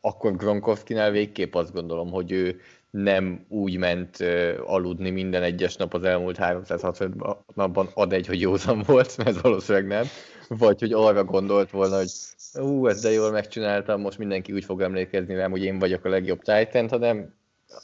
[0.00, 2.60] akkor Gronkowski-nál végképp azt gondolom, hogy ő
[2.90, 4.16] nem úgy ment
[4.64, 9.86] aludni minden egyes nap az elmúlt 360 napban, ad egy, hogy józan volt, mert valószínűleg
[9.86, 10.04] nem,
[10.48, 12.10] vagy hogy arra gondolt volna, hogy
[12.54, 16.08] ú, ezt de jól megcsináltam, most mindenki úgy fog emlékezni rám, hogy én vagyok a
[16.08, 17.34] legjobb Titan, hanem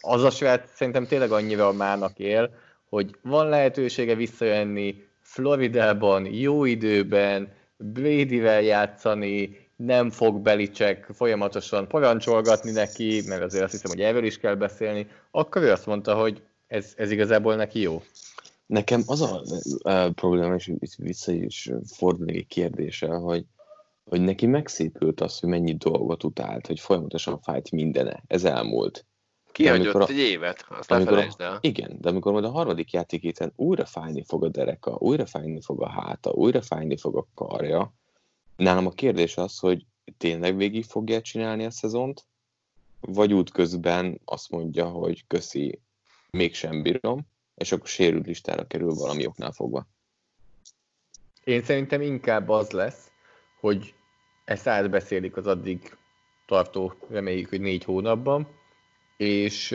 [0.01, 2.51] az a srác szerintem tényleg annyira mának él,
[2.89, 13.22] hogy van lehetősége visszajönni Floridában, jó időben, Bradyvel játszani, nem fog Belicek folyamatosan parancsolgatni neki,
[13.26, 16.93] mert azért azt hiszem, hogy erről is kell beszélni, akkor ő azt mondta, hogy ez,
[16.97, 18.03] ez igazából neki jó.
[18.66, 23.45] Nekem az a, probléma, és vissza is fordulni egy kérdése, hogy,
[24.05, 28.22] hogy neki megszépült az, hogy mennyi dolgot utált, hogy folyamatosan fájt mindene.
[28.26, 29.05] Ez elmúlt.
[29.53, 31.59] Kihagyott a, egy évet, azt amikor el.
[31.61, 35.61] Igen, de amikor majd a harmadik játék héten újra fájni fog a dereka, újra fájni
[35.61, 37.94] fog a háta, újra fájni fog a karja,
[38.57, 39.86] nálam a kérdés az, hogy
[40.18, 42.24] tényleg végig fogja csinálni a szezont,
[43.01, 45.80] vagy útközben azt mondja, hogy köszi,
[46.30, 49.86] mégsem bírom, és akkor sérült listára kerül valami oknál fogva.
[51.44, 53.11] Én szerintem inkább az lesz,
[53.61, 53.94] hogy
[54.44, 55.96] ezt átbeszélik az addig
[56.46, 58.48] tartó, reméljük, hogy négy hónapban,
[59.21, 59.73] és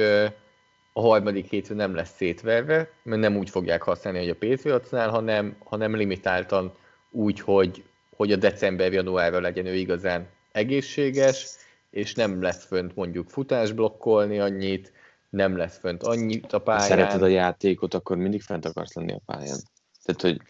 [0.93, 5.55] a harmadik hétre nem lesz szétverve, mert nem úgy fogják használni, hogy a Patriotsnál, hanem,
[5.63, 6.75] hanem limitáltan
[7.11, 7.83] úgy, hogy,
[8.15, 11.47] hogy a december-januárra legyen ő igazán egészséges,
[11.89, 14.91] és nem lesz fönt mondjuk futás blokkolni annyit,
[15.29, 16.81] nem lesz fönt annyit a pályán.
[16.81, 19.59] Ha szereted a játékot, akkor mindig fent akarsz lenni a pályán.
[20.05, 20.41] Tehát, hogy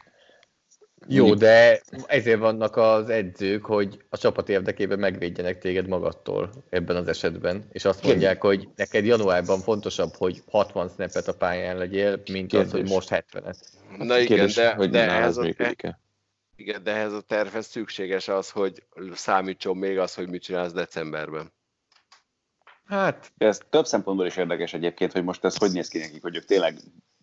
[1.08, 7.08] jó, de ezért vannak az edzők, hogy a csapat érdekében megvédjenek téged magadtól ebben az
[7.08, 12.50] esetben, és azt mondják, hogy neked januárban fontosabb, hogy 60 snappet a pályán legyél, mint
[12.50, 12.60] Kérdés.
[12.60, 13.56] az, hogy most 70-et.
[13.98, 15.76] Na igen, Kérdés, de, hogy de ez a, e,
[16.56, 18.84] igen, de ehhez a tervhez szükséges az, hogy
[19.14, 21.54] számítson még az, hogy mit csinálsz decemberben.
[22.86, 23.32] Hát...
[23.38, 26.46] Ez több szempontból is érdekes egyébként, hogy most ez hogy néz ki nekik, hogy ők
[26.46, 26.78] tényleg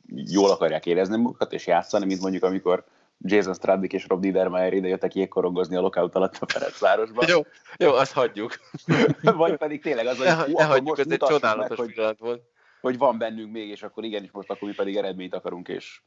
[0.06, 2.84] jól akarják érezni magukat és játszani, mint mondjuk amikor
[3.24, 7.24] Jason Straddick és Rob Niedermayer ide jöttek jégkorogozni a lockout alatt a Ferencvárosban.
[7.28, 7.40] Jó,
[7.78, 8.56] jó, azt hagyjuk.
[9.22, 12.42] Vagy pedig tényleg az, hogy ne, ne hagyjuk, ez egy csodálatos meg, pillanat volt.
[12.80, 16.00] Hogy van bennünk még, és akkor igenis most akkor mi pedig eredményt akarunk, és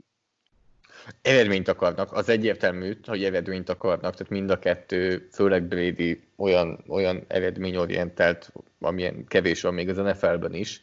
[1.22, 7.24] Eredményt akarnak, az egyértelmű, hogy eredményt akarnak, tehát mind a kettő, főleg Brady olyan, olyan
[7.28, 10.82] eredményorientált, amilyen kevés van még az NFL-ben is,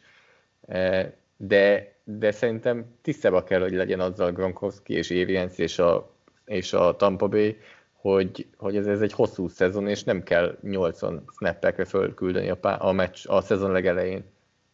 [0.67, 6.12] e, de, de szerintem tisztába kell, hogy legyen azzal Gronkowski és Arians és a
[6.45, 7.57] és a Tampa Bay,
[7.93, 12.81] hogy, hogy ez, ez egy hosszú szezon, és nem kell 80 snappekre fölküldeni a, pá-
[12.81, 14.23] a, meccs, a szezon legelején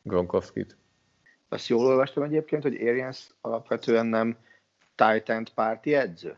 [0.01, 0.77] Gronkowski-t.
[1.49, 4.37] Azt jól olvastam egyébként, hogy Arians alapvetően nem
[4.95, 6.37] Titan párti edző?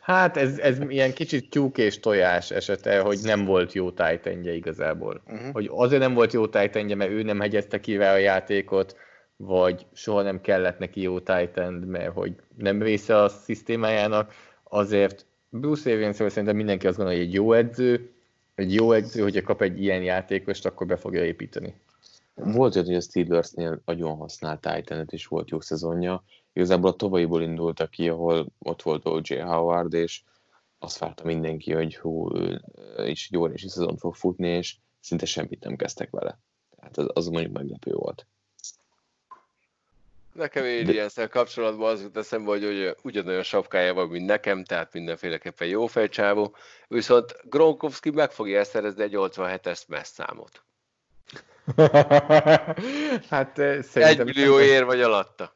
[0.00, 5.22] Hát ez, ez ilyen kicsit tyúk és tojás esete, hogy nem volt jó titan igazából.
[5.26, 5.52] Uh-huh.
[5.52, 8.96] Hogy azért nem volt jó titan mert ő nem hegyezte ki a játékot,
[9.44, 14.32] vagy soha nem kellett neki jó Titan, mert hogy nem része a szisztémájának,
[14.62, 18.12] azért Bruce arians szerintem mindenki azt gondolja, hogy egy jó edző,
[18.54, 21.74] egy jó edző, hogyha kap egy ilyen játékost, akkor be fogja építeni.
[22.34, 26.24] Volt olyan, hogy a Steelersnél nagyon használt titan és volt jó szezonja.
[26.52, 29.34] Igazából a tovaiból indultak ki, ahol ott volt O.J.
[29.34, 30.22] Howard, és
[30.78, 32.60] azt várta mindenki, hogy hú, ő
[33.06, 36.38] is egy óriási szezon fog futni, és szinte semmit nem kezdtek vele.
[36.76, 38.26] Tehát az, az mondjuk meglepő volt.
[40.32, 45.68] Nekem Aliens-szel kapcsolatban az jut eszembe, hogy, hogy ugyanolyan sapkája van, mint nekem, tehát mindenféleképpen
[45.68, 46.56] jó fejcsávó,
[46.88, 50.64] viszont Gronkowski meg fogja szerezni egy 87-es messz számot.
[53.30, 54.02] hát szerintem...
[54.02, 55.54] Egy millió ér vagy alatta.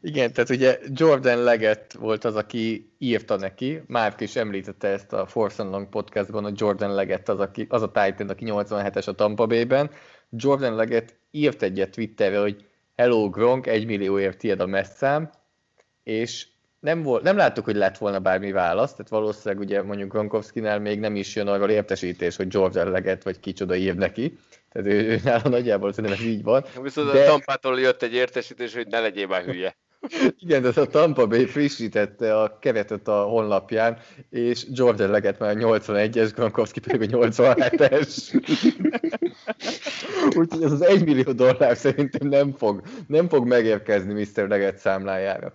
[0.00, 5.26] Igen, tehát ugye Jordan Leggett volt az, aki írta neki, Márk is említette ezt a
[5.26, 9.12] Force and Long podcastban, hogy Jordan Leggett az, aki, az a Titan, aki 87-es a
[9.12, 9.90] Tampa Bay-ben.
[10.30, 12.69] Jordan Leggett írt egyet Twitterre, hogy
[13.00, 15.30] Hello Gronk, egy millióért tiéd a messzám,
[16.02, 16.46] és
[16.80, 21.00] nem, volt, nem láttuk, hogy lett volna bármi válasz, tehát valószínűleg ugye mondjuk Gronkowski-nál még
[21.00, 24.38] nem is jön arról értesítés, hogy George Leggett vagy kicsoda ír neki,
[24.72, 26.64] tehát ő, ő nála nagyjából szerintem ez így van.
[26.82, 27.22] Viszont de...
[27.22, 29.76] a Tampától jött egy értesítés, hogy ne legyél már hülye.
[30.38, 33.98] Igen, de a Tampa Bay frissítette a keretet a honlapján,
[34.30, 38.34] és Jordan Leggett már 81-es, Gronkowski pedig a 87-es.
[40.36, 44.48] Úgyhogy ez az 1 millió dollár szerintem nem fog, nem fog megérkezni Mr.
[44.48, 45.54] Leggett számlájára.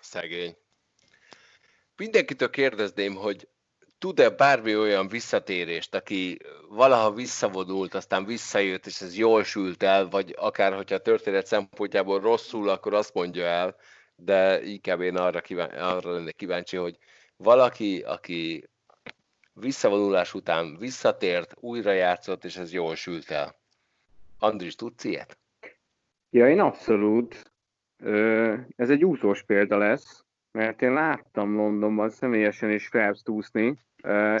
[0.00, 0.56] Szegény.
[1.96, 3.48] Mindenkitől kérdezném, hogy
[4.02, 6.38] tud-e bármi olyan visszatérést, aki
[6.68, 12.20] valaha visszavonult, aztán visszajött, és ez jól sült el, vagy akár, hogyha a történet szempontjából
[12.20, 13.76] rosszul, akkor azt mondja el,
[14.16, 16.98] de inkább én arra, kíván, arra lennék kíváncsi, hogy
[17.36, 18.68] valaki, aki
[19.52, 23.54] visszavonulás után visszatért, újra játszott, és ez jól sült el.
[24.38, 25.38] Andris, tudsz ilyet?
[26.30, 27.52] Ja, én abszolút.
[28.76, 33.78] Ez egy úszós példa lesz, mert én láttam Londonban személyesen is Phelps úszni,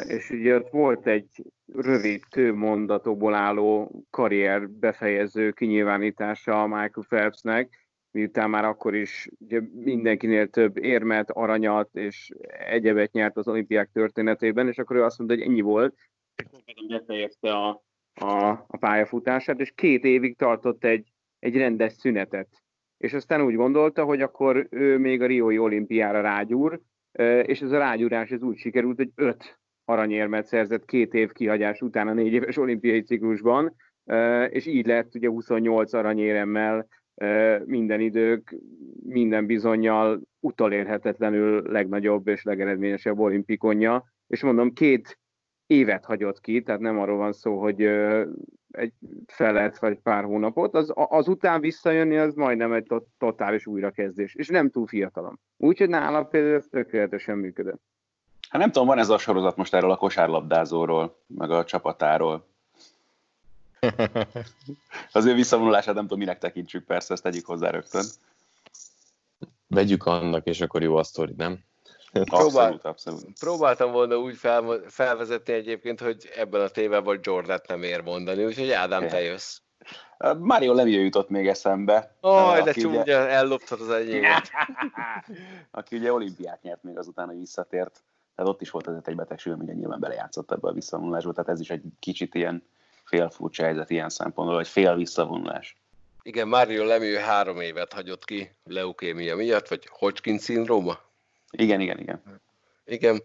[0.08, 1.28] és ugye ott volt egy
[1.74, 2.22] rövid
[2.54, 10.76] mondatokból álló karrier befejező kinyilvánítása a Michael Phelpsnek, miután már akkor is ugye mindenkinél több
[10.76, 12.30] érmet, aranyat és
[12.68, 15.94] egyebet nyert az olimpiák történetében, és akkor ő azt mondta, hogy ennyi volt,
[16.64, 17.82] és befejezte a,
[18.14, 22.48] a, a pályafutását, és két évig tartott egy, egy rendes szünetet.
[22.98, 26.80] És aztán úgy gondolta, hogy akkor ő még a Riói olimpiára rágyúr,
[27.42, 32.08] és ez a rágyúrás ez úgy sikerült, hogy öt aranyérmet szerzett két év kihagyás után
[32.08, 33.74] a négy éves olimpiai ciklusban,
[34.48, 36.86] és így lett ugye 28 aranyéremmel
[37.64, 38.56] minden idők,
[39.02, 45.18] minden bizonyal utolérhetetlenül legnagyobb és legeredményesebb olimpikonja, és mondom, két
[45.66, 47.90] évet hagyott ki, tehát nem arról van szó, hogy
[48.72, 48.92] egy
[49.26, 54.48] felet vagy pár hónapot, az, az után visszajönni, az majdnem egy to- totális újrakezdés, és
[54.48, 55.38] nem túl fiatalom.
[55.56, 57.80] Úgyhogy nálam például ez tökéletesen működött.
[58.48, 62.46] Hát nem tudom, van ez a sorozat most erről a kosárlabdázóról, meg a csapatáról.
[65.12, 68.04] Az ő visszavonulását nem tudom, minek tekintsük, persze, ezt tegyük hozzá rögtön.
[69.66, 71.58] Vegyük annak, és akkor jó a sztori, nem?
[72.12, 73.38] Abszolút, abszolút.
[73.40, 78.70] Próbáltam volna úgy fel, felvezetni egyébként, hogy ebben a tévában Jordan nem ér mondani, úgyhogy
[78.70, 79.58] Ádám, te jössz.
[80.38, 82.16] Mario Lemieux jutott még eszembe.
[82.20, 84.50] Aj, de csúnya, ugye- elloptad az enyémet.
[85.70, 88.02] aki ugye olimpiát nyert még azután, hogy visszatért.
[88.36, 91.60] Tehát ott is volt azért egy betegség, ugye nyilván belejátszott ebbe a visszavonulásba, tehát ez
[91.60, 92.64] is egy kicsit ilyen
[93.04, 95.76] fél furcsa helyzet ilyen szempontból, vagy fél visszavonulás.
[96.22, 100.98] Igen, Mario Lemieux három évet hagyott ki leukémia miatt, vagy Hodgkin szindróma.
[101.56, 102.40] Igen, igen, igen.
[102.84, 103.22] Igen,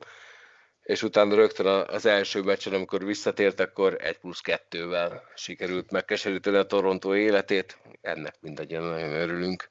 [0.83, 6.65] és utána rögtön az első meccsen, amikor visszatért, akkor 1 plusz 2-vel sikerült megkeseríteni a
[6.65, 7.77] Toronto életét.
[8.01, 9.67] Ennek mindannyian nagyon örülünk.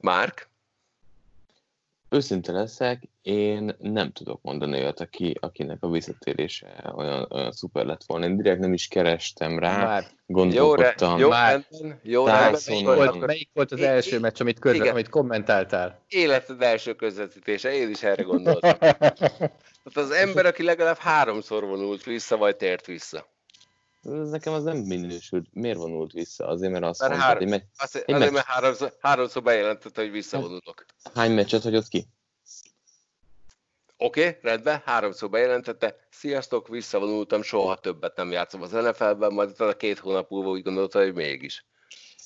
[0.00, 0.48] Márk?
[2.08, 8.04] Őszinte leszek, én nem tudok mondani olyat, aki, akinek a visszatérése olyan, olyan szuper lett
[8.06, 8.24] volna.
[8.26, 11.18] Én direkt nem is kerestem rá, Már Jó, re, gondolkodtam.
[11.18, 12.60] jó Már- rendben, jó Tyson rendben.
[12.60, 14.92] Szóval- volt, melyik volt az első i- meccs, amit, közve, igen.
[14.92, 16.04] amit kommentáltál?
[16.08, 18.78] Életed első közvetítése, én is erre gondoltam.
[18.78, 23.26] Tehát az ember, aki legalább háromszor vonult vissza, vagy tért vissza.
[24.12, 25.46] Ez nekem az nem minősült.
[25.52, 26.46] Miért vonult vissza?
[26.46, 28.32] Azért, mert azt Mert mondtad, három- Egy azért, meccs.
[28.32, 30.84] mert háromszor, háromszor bejelentette, hogy visszavonulok.
[31.14, 32.06] hány meccset hagyott ki?
[33.98, 39.72] Oké, okay, rendben, háromszor bejelentette, sziasztok, visszavonultam, soha többet nem játszom az NFL-ben, majd utána
[39.72, 41.64] két hónap múlva úgy gondolta, hogy mégis.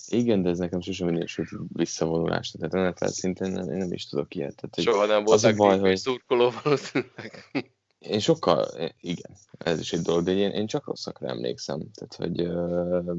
[0.09, 2.51] Igen, de ez nekem sosem minősült visszavonulás.
[2.51, 4.55] Tehát NFL szinten nem, én nem is tudok ilyet.
[4.55, 7.51] Tehát, Soha nem a baj, baj, hogy szurkoló valószínűleg.
[8.01, 8.67] Én sokkal,
[9.01, 11.91] igen, ez is egy dolog, de én, én csak rosszakra emlékszem.
[11.95, 13.17] Tehát, hogy uh,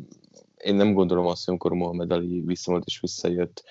[0.58, 3.64] én nem gondolom azt, hogy amikor Mohamed Ali visszavolt és visszajött,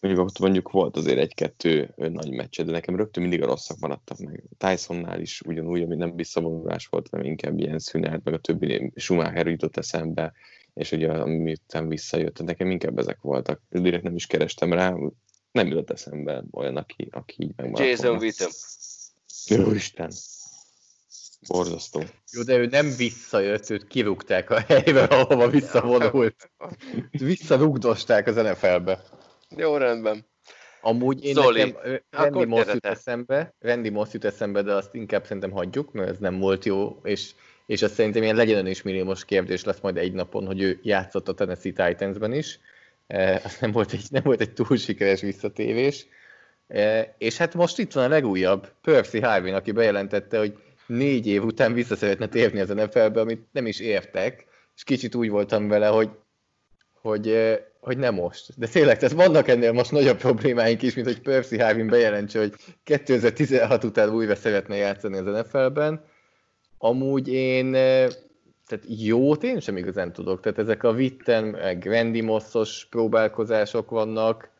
[0.00, 4.18] mondjuk ott mondjuk volt azért egy-kettő nagy meccse, de nekem rögtön mindig a rosszak maradtak
[4.18, 4.44] meg.
[4.58, 9.46] Tysonnál is ugyanúgy, ami nem visszavonulás volt, hanem inkább ilyen szünet, meg a többi Schumacher
[9.46, 10.32] jutott eszembe,
[10.74, 13.62] és ugye ami után visszajött, nekem inkább ezek voltak.
[13.70, 14.94] Direkt nem is kerestem rá,
[15.52, 18.18] nem jutott eszembe olyan, aki, aki így megmaradt Jason.
[18.18, 18.48] Witten.
[19.46, 20.10] Jó Isten!
[21.46, 22.02] Borzasztó.
[22.32, 26.50] Jó, de ő nem visszajött, őt kirúgták a helybe, ahova visszavonult.
[27.10, 29.02] Visszarugdosták az NFL-be.
[29.56, 30.26] Jó, rendben.
[30.80, 35.24] Amúgy én Zoli, nekem Randy Moss jut eszembe, Randy Moss jut eszembe, de azt inkább
[35.24, 37.30] szerintem hagyjuk, mert ez nem volt jó, és,
[37.66, 41.28] és azt szerintem ilyen legyen is milliómos kérdés lesz majd egy napon, hogy ő játszott
[41.28, 42.60] a Tennessee Titansben is.
[43.06, 46.06] E, az nem volt, egy, nem volt egy túl sikeres visszatérés.
[46.68, 50.58] E, és hát most itt van a legújabb, Percy Harvin, aki bejelentette, hogy
[50.88, 55.30] négy év után vissza szeretne térni az NFL-be, amit nem is értek, és kicsit úgy
[55.30, 56.10] voltam vele, hogy
[57.00, 58.58] hogy, hogy nem most.
[58.58, 62.54] De tényleg, tehát vannak ennél most nagyobb problémáink is, mint hogy Percy Harvin bejelentse, hogy
[62.84, 66.04] 2016 után újra szeretne játszani az NFL-ben.
[66.78, 68.08] Amúgy én, eh,
[68.66, 70.40] tehát jót én sem igazán tudok.
[70.40, 74.50] Tehát ezek a Witten, meg Randy Mossos próbálkozások vannak,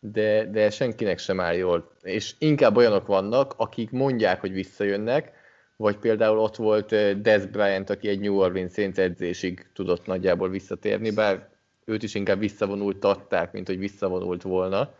[0.00, 1.90] de, de senkinek sem áll jól.
[2.02, 5.32] És inkább olyanok vannak, akik mondják, hogy visszajönnek,
[5.78, 11.10] vagy például ott volt Des Bryant, aki egy New Orleans Saints edzésig tudott nagyjából visszatérni,
[11.10, 11.48] bár
[11.84, 14.94] őt is inkább visszavonultatták, mint hogy visszavonult volna.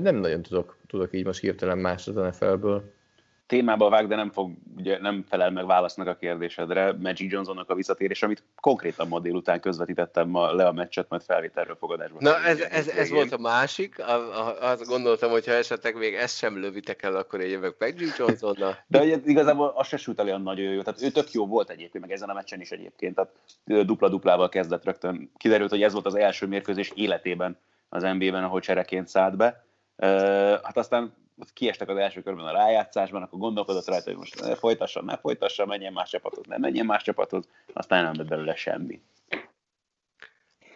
[0.00, 2.92] Nem nagyon tudok, tudok így most hirtelen más az NFL-ből.
[3.48, 6.92] Témába vág, de nem, fog, ugye nem felel meg válasznak a kérdésedre.
[6.92, 11.76] Magic Johnsonnak a visszatérés, amit konkrétan ma délután közvetítettem ma le a meccset, majd felvételről
[11.76, 12.16] fogadásba.
[12.20, 13.98] Na, ez, ez, ez volt a másik.
[13.98, 17.76] A, a, azt gondoltam, hogy ha esetleg még ezt sem lövitek el, akkor én jövök
[17.78, 18.76] Magic Johnsonnal.
[18.86, 20.82] De ugye igazából az se sült olyan nagyon jó.
[20.82, 23.14] Tehát ő tök jó volt egyébként, meg ezen a meccsen is egyébként.
[23.14, 23.32] Tehát
[23.86, 25.30] dupla-duplával kezdett rögtön.
[25.36, 29.64] Kiderült, hogy ez volt az első mérkőzés életében az NBA-ben, ahol csereként szállt be.
[29.96, 30.06] Ö,
[30.62, 31.12] Hát aztán
[31.52, 35.66] kiestek az első körben a rájátszásban, akkor gondolkodott rajta, hogy most ne folytassa, ne folytassa,
[35.66, 39.00] menjen más csapathoz, ne menjen más csapathoz, aztán nem lett belőle semmi.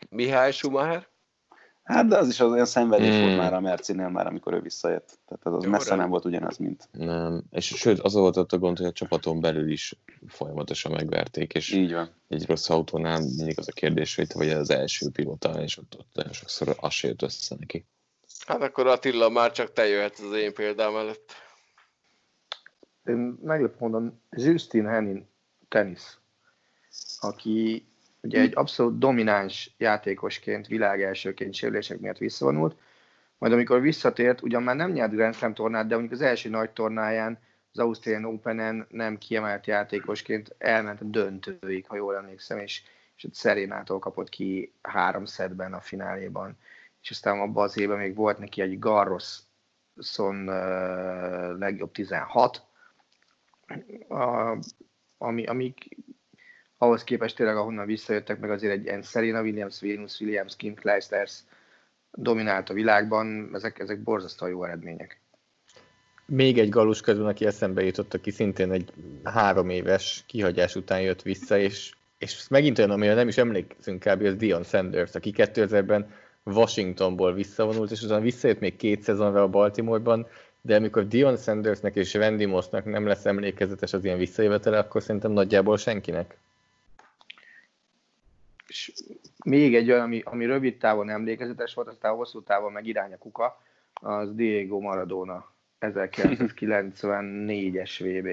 [0.08, 1.10] Mihály Schumacher?
[1.82, 3.24] Hát de az is az olyan szenvedés Hmm.
[3.24, 5.18] volt már a Mercinél már, amikor ő visszajött.
[5.26, 7.42] Tehát az, az Jó, messze nem volt ugyanaz, mint Nem.
[7.50, 9.94] És sőt, az volt ott a gond, hogy a csapaton belül is
[10.28, 12.10] folyamatosan megverték, és így van.
[12.28, 15.96] egy rossz autónál mindig az a kérdés, hogy te vagy az első pilota, és ott,
[15.98, 17.86] ott nagyon sokszor az se jött össze neki.
[18.46, 21.32] Hát akkor Attila, már csak te jöhetsz az én példám előtt.
[23.04, 25.28] Én meglepő mondom, Justin Henin
[25.68, 26.18] tenisz,
[27.20, 27.86] aki
[28.20, 32.76] ugye egy abszolút domináns játékosként, világ elsőként sérülések miatt visszavonult,
[33.38, 36.70] majd amikor visszatért, ugyan már nem nyert Grand Slam tornát, de mondjuk az első nagy
[36.70, 37.38] tornáján
[37.72, 42.82] az Australian Open-en nem kiemelt játékosként elment a döntőig, ha jól emlékszem, és,
[43.16, 46.56] és Szerénától kapott ki három szedben a fináléban.
[47.02, 52.62] És aztán abban az évben még volt neki egy Garroson uh, legjobb 16,
[54.08, 54.58] a,
[55.18, 55.96] ami, amik
[56.78, 61.42] ahhoz képest tényleg, ahonnan visszajöttek, meg azért egy ilyen Serena Williams, Venus Williams, Kim Clijsters
[62.12, 65.20] dominált a világban, ezek, ezek borzasztóan jó eredmények.
[66.26, 68.92] Még egy galus közül, aki eszembe jutott, aki szintén egy
[69.24, 74.22] három éves kihagyás után jött vissza, és, és megint olyan, amire nem is emlékszünk kb.
[74.22, 76.10] az Dion Sanders, aki 2000-ben
[76.44, 80.26] Washingtonból visszavonult, és utána visszajött még két szezonra a Baltimoreban,
[80.60, 85.30] de amikor Dion Sandersnek és Randy Mossnak nem lesz emlékezetes az ilyen visszajövetele, akkor szerintem
[85.30, 86.36] nagyjából senkinek.
[88.66, 88.92] És
[89.44, 93.18] még egy olyan, ami, ami rövid távon emlékezetes volt, aztán hosszú távon meg irány a
[93.18, 93.60] kuka,
[93.94, 98.28] az Diego Maradona 1994-es VB.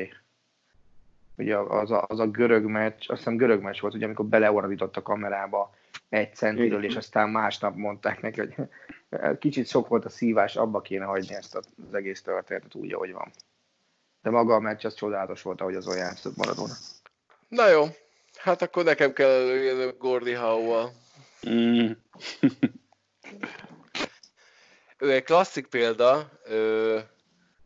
[1.37, 4.97] Ugye az a, az a görög meccs, azt hiszem görög meccs volt, ugye, amikor beleordított
[4.97, 5.73] a kamerába
[6.09, 8.55] egy centiről, és aztán másnap mondták neki, hogy
[9.39, 13.31] kicsit sok volt a szívás, abba kéne hagyni ezt az egész történetet úgy, ahogy van.
[14.21, 16.73] De maga a meccs az csodálatos volt, ahogy az olyan játszott Maradona.
[17.47, 17.85] Na jó,
[18.37, 20.91] hát akkor nekem kell előjönöm Gordy Howe-val.
[21.49, 21.91] Mm.
[24.97, 27.03] ő egy klasszik példa, ő,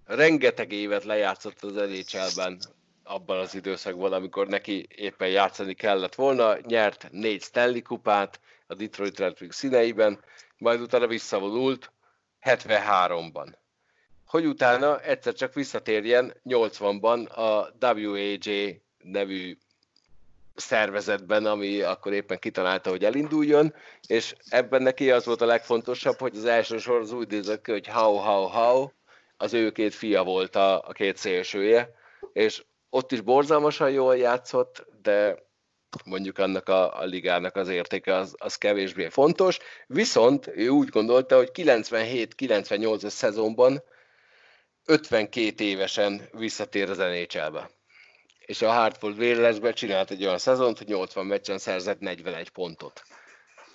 [0.05, 2.59] rengeteg évet lejátszott az NHL-ben
[3.03, 9.19] abban az időszakban, amikor neki éppen játszani kellett volna, nyert négy Stanley kupát a Detroit
[9.19, 10.19] Red Wings színeiben,
[10.57, 11.91] majd utána visszavonult
[12.43, 13.53] 73-ban.
[14.27, 19.57] Hogy utána egyszer csak visszatérjen 80-ban a WAJ nevű
[20.55, 23.73] szervezetben, ami akkor éppen kitalálta, hogy elinduljon,
[24.07, 27.71] és ebben neki az volt a legfontosabb, hogy az első sor az úgy nézett ki,
[27.71, 28.87] hogy how, how, how,
[29.37, 31.95] az ő két fia volt a, a két szélsője,
[32.33, 32.63] és
[32.93, 35.43] ott is borzalmasan jól játszott, de
[36.05, 41.35] mondjuk annak a, a ligának az értéke az, az kevésbé fontos, viszont ő úgy gondolta,
[41.35, 43.83] hogy 97-98-as szezonban
[44.85, 47.69] 52 évesen visszatér az NHL-be.
[48.45, 53.03] És a Hartford Whalers-be csinált egy olyan szezont, hogy 80 meccsen szerzett 41 pontot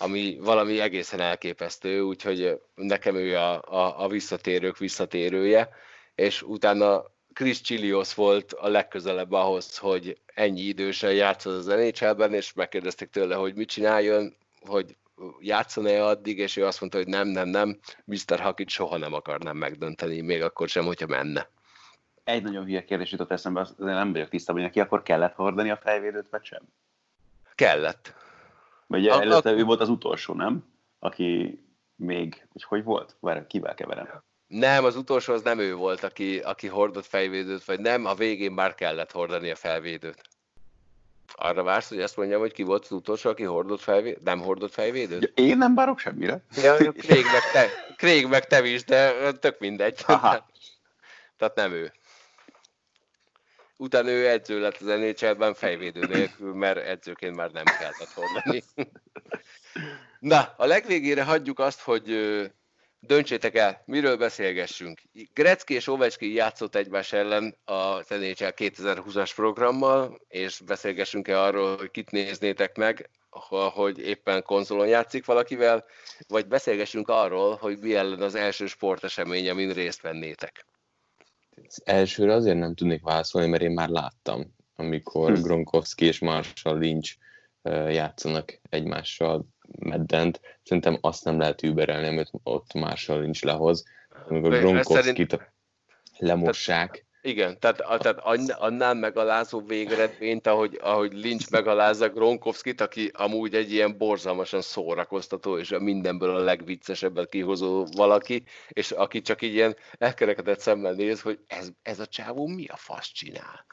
[0.01, 5.69] ami valami egészen elképesztő, úgyhogy nekem ő a, a, a visszatérők visszatérője,
[6.15, 7.05] és utána
[7.39, 13.35] Chris Chilios volt a legközelebb ahhoz, hogy ennyi idősen játszol az nhl és megkérdezték tőle,
[13.35, 14.35] hogy mit csináljon,
[14.65, 14.95] hogy
[15.39, 18.39] játszon-e addig, és ő azt mondta, hogy nem, nem, nem, Mr.
[18.39, 21.49] Hakit soha nem akarnám megdönteni, még akkor sem, hogyha menne.
[22.23, 25.69] Egy nagyon hülye kérdés jutott eszembe, az nem vagyok tisztában, hogy neki akkor kellett hordani
[25.69, 26.61] a fejvédőt, vagy sem?
[27.55, 28.13] Kellett.
[28.87, 29.53] Vagy előtte a...
[29.53, 30.65] ő volt az utolsó, nem?
[30.99, 31.59] Aki
[31.95, 33.15] még, hogy hogy volt?
[33.19, 34.23] Várj, kivel keverem?
[34.49, 38.51] Nem, az utolsó az nem ő volt, aki, aki hordott fejvédőt, vagy nem, a végén
[38.51, 40.21] már kellett hordani a felvédőt.
[41.35, 44.73] Arra vársz, hogy ezt mondjam, hogy ki volt az utolsó, aki hordott fejvédőt, nem hordott
[44.73, 45.21] fejvédőt?
[45.21, 46.41] Ja, én nem várok semmire.
[46.55, 50.03] Ja, Craig meg te, Craig meg te is, de tök mindegy.
[50.05, 50.47] Aha.
[51.37, 51.93] Tehát nem ő.
[53.77, 58.63] Utána ő edző lett az NHL-ben fejvédő nélkül, mert edzőként már nem kellett hordani.
[60.19, 62.09] Na, a legvégére hagyjuk azt, hogy
[63.01, 65.01] Döntsétek el, miről beszélgessünk.
[65.33, 72.11] Gretzky és Ovechkin játszott egymás ellen a NHL 2020-as programmal, és beszélgessünk-e arról, hogy kit
[72.11, 73.09] néznétek meg,
[73.73, 75.85] hogy éppen konzolon játszik valakivel,
[76.27, 80.65] vagy beszélgessünk arról, hogy mi ellen az első sportesemény, amin részt vennétek.
[81.67, 85.41] Az elsőre azért nem tudnék válaszolni, mert én már láttam, amikor hm.
[85.41, 87.15] Gronkowski és Marshall Lynch
[87.87, 89.45] játszanak egymással
[89.79, 93.83] meddent, szerintem azt nem lehet überelni, amit ott Marshall nincs lehoz.
[94.27, 95.51] Amikor Gronkowski-t szerint...
[96.17, 96.89] lemossák.
[96.89, 98.19] Tehát, igen, tehát, tehát
[98.59, 105.71] annál megalázó végeredményt, ahogy, ahogy Lynch megalázza Gronkowski-t, aki amúgy egy ilyen borzalmasan szórakoztató, és
[105.71, 111.39] a mindenből a legviccesebbet kihozó valaki, és aki csak így ilyen elkerekedett szemmel néz, hogy
[111.47, 113.65] ez, ez a csávó mi a fasz csinál.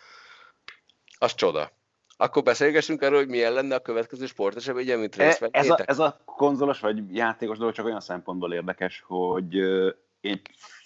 [1.18, 1.72] Az csoda.
[2.16, 5.98] Akkor beszélgessünk arról, hogy milyen lenne a következő sportesemény, amit részt e, ez a, ez
[5.98, 9.54] a konzolos vagy játékos dolog csak olyan szempontból érdekes, hogy
[10.20, 10.40] én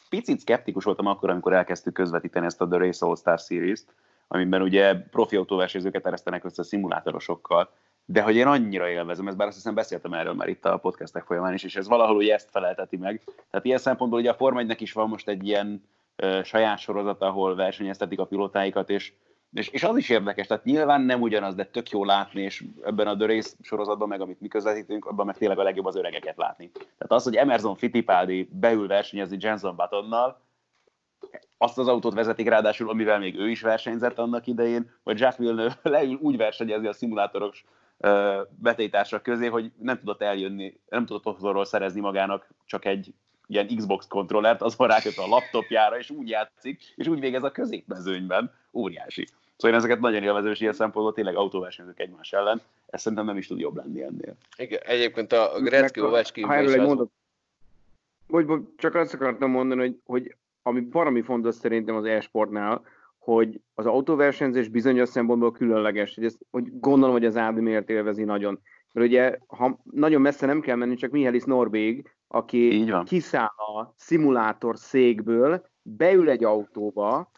[0.09, 3.95] picit szkeptikus voltam akkor, amikor elkezdtük közvetíteni ezt a The Race All Star Series-t,
[4.29, 7.71] amiben ugye profi autóversenyzőket eresztenek össze szimulátorosokkal,
[8.05, 11.25] de hogy én annyira élvezem, ez bár azt hiszem beszéltem erről már itt a podcastek
[11.25, 13.23] folyamán is, és ez valahol ugye ezt felelteti meg.
[13.51, 17.23] Tehát ilyen szempontból ugye a Forma 1 is van most egy ilyen ö, saját sorozat,
[17.23, 19.13] ahol versenyeztetik a pilotáikat, és
[19.53, 23.07] és, és az is érdekes, tehát nyilván nem ugyanaz, de tök jó látni, és ebben
[23.07, 26.37] a The Race sorozatban, meg amit mi közvetítünk, abban meg tényleg a legjobb az öregeket
[26.37, 26.71] látni.
[26.73, 30.41] Tehát az, hogy Emerson Fittipaldi beül versenyezni Jenson Buttonnal,
[31.59, 35.79] azt az autót vezetik ráadásul, amivel még ő is versenyzett annak idején, vagy Jack Villeneuve
[35.91, 37.65] leül úgy versenyezni a szimulátoros
[38.49, 43.15] betétársak közé, hogy nem tudott eljönni, nem tudott otthonról szerezni magának csak egy
[43.47, 48.53] ilyen Xbox kontrollert, azon ráköt a laptopjára, és úgy játszik, és úgy végez a középmezőnyben.
[48.73, 49.27] Óriási.
[49.61, 52.61] Szóval én ezeket nagyon élvező, és ilyen szempontból tényleg autóversenyzők egymás ellen.
[52.87, 54.35] Ez szerintem nem is tud jobb lenni ennél.
[54.57, 57.11] Igen, egyébként a Gretzky Ovechkin Ha erről egy mondat,
[58.27, 62.83] vagy, vagy csak azt akartam mondani, hogy, hogy ami valami fontos szerintem az e-sportnál,
[63.19, 68.25] hogy az autóversenyzés bizonyos szempontból különleges, hogy, ezt, hogy gondolom, hogy az Ádi miért élvezi
[68.25, 68.61] nagyon.
[68.93, 74.79] Mert ugye, ha nagyon messze nem kell menni, csak Mihály Norvég, aki kiszáll a szimulátor
[74.79, 77.31] székből, beül egy autóba,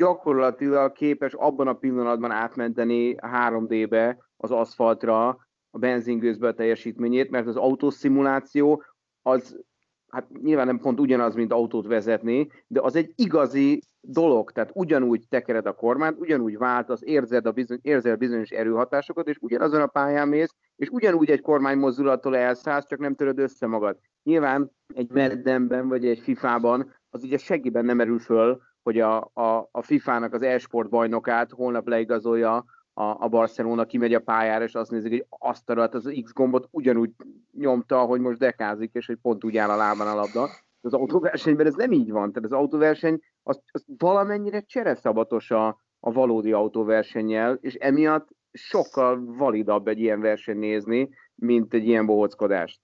[0.00, 5.28] gyakorlatilag képes abban a pillanatban átmenteni 3D-be az aszfaltra
[5.70, 8.82] a benzingőzbe a teljesítményét, mert az autószimuláció
[9.22, 9.60] az
[10.08, 15.28] hát nyilván nem pont ugyanaz, mint autót vezetni, de az egy igazi dolog, tehát ugyanúgy
[15.28, 20.28] tekered a kormányt, ugyanúgy váltasz, érzed a bizony, érzel bizonyos erőhatásokat, és ugyanazon a pályán
[20.28, 23.98] mész, és ugyanúgy egy kormány mozdulattól elszállsz, csak nem töröd össze magad.
[24.22, 29.68] Nyilván egy Maddenben vagy egy FIFA-ban az ugye seggiben nem erül föl, hogy a, a,
[29.70, 34.90] a FIFA-nak az e-sport bajnokát holnap leigazolja a, a Barcelona, kimegy a pályára, és azt
[34.90, 37.10] nézik, hogy azt a az X gombot ugyanúgy
[37.52, 40.48] nyomta, hogy most dekázik, és hogy pont úgy áll a lábán a labda.
[40.80, 42.32] Az autóversenyben ez nem így van.
[42.32, 45.66] Tehát az autóverseny az, az valamennyire csereszabatos a,
[46.00, 52.80] a valódi autóversennyel, és emiatt sokkal validabb egy ilyen verseny nézni, mint egy ilyen bohockodást.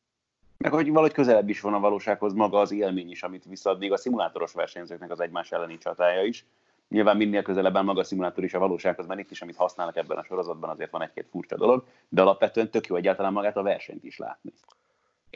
[0.58, 3.92] Meg hogy valahogy közelebb is van a valósághoz maga az élmény is, amit viszont még
[3.92, 6.46] a szimulátoros versenyzőknek az egymás elleni csatája is.
[6.88, 10.18] Nyilván minél közelebb maga a szimulátor is a valósághoz, mert itt is, amit használnak ebben
[10.18, 14.04] a sorozatban, azért van egy-két furcsa dolog, de alapvetően tök jó egyáltalán magát a versenyt
[14.04, 14.52] is látni.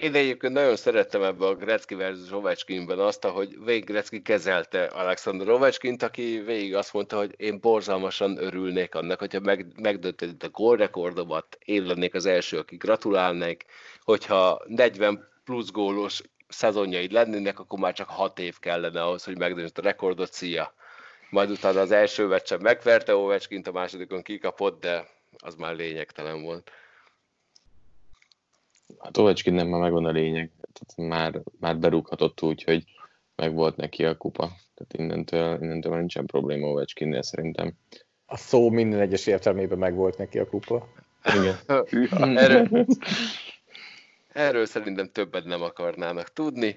[0.01, 5.49] Én egyébként nagyon szerettem ebbe a Gretzky versus Ovechkinben azt, hogy végig Gretzky kezelte Alexander
[5.49, 11.59] Ovechkint, aki végig azt mondta, hogy én borzalmasan örülnék annak, hogyha meg, megdöntöd a gólrekordomat,
[11.65, 13.65] én lennék az első, aki gratulálnék,
[14.05, 19.79] hogyha 40 plusz gólos szezonjaid lennének, akkor már csak 6 év kellene ahhoz, hogy megdöntsd
[19.79, 20.75] a rekordot, szia!
[21.31, 25.07] Majd utána az első meccsen megverte Ovechkint, a másodikon kikapott, de
[25.39, 26.71] az már lényegtelen volt.
[28.99, 30.51] Hát Ovechkin nem már megvan a lényeg.
[30.73, 32.85] Tehát már, már berúghatott úgy, hogy
[33.37, 34.51] meg volt neki a kupa.
[34.75, 37.73] Tehát innentől, innentől nincsen probléma Ovechkinnél szerintem.
[38.27, 40.89] A szó minden egyes értelmében meg volt neki a kupa.
[41.25, 41.57] Igen.
[42.37, 42.87] erről,
[44.33, 46.77] erről szerintem többet nem akarnának tudni.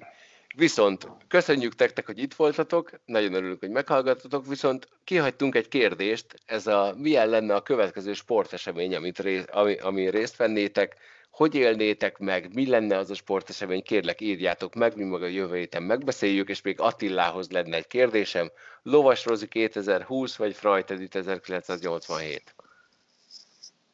[0.56, 6.68] Viszont köszönjük nektek, hogy itt voltatok, nagyon örülünk, hogy meghallgattatok, viszont kihagytunk egy kérdést, ez
[6.68, 10.95] a milyen lenne a következő sportesemény, amit rész, ami, ami részt vennétek,
[11.34, 15.56] hogy élnétek meg, mi lenne az a sportesemény, kérlek írjátok meg, mi maga a jövő
[15.56, 18.52] héten megbeszéljük, és még Attilához lenne egy kérdésem,
[18.82, 22.56] Lovas Rozi 2020 vagy Frajtedit 1987?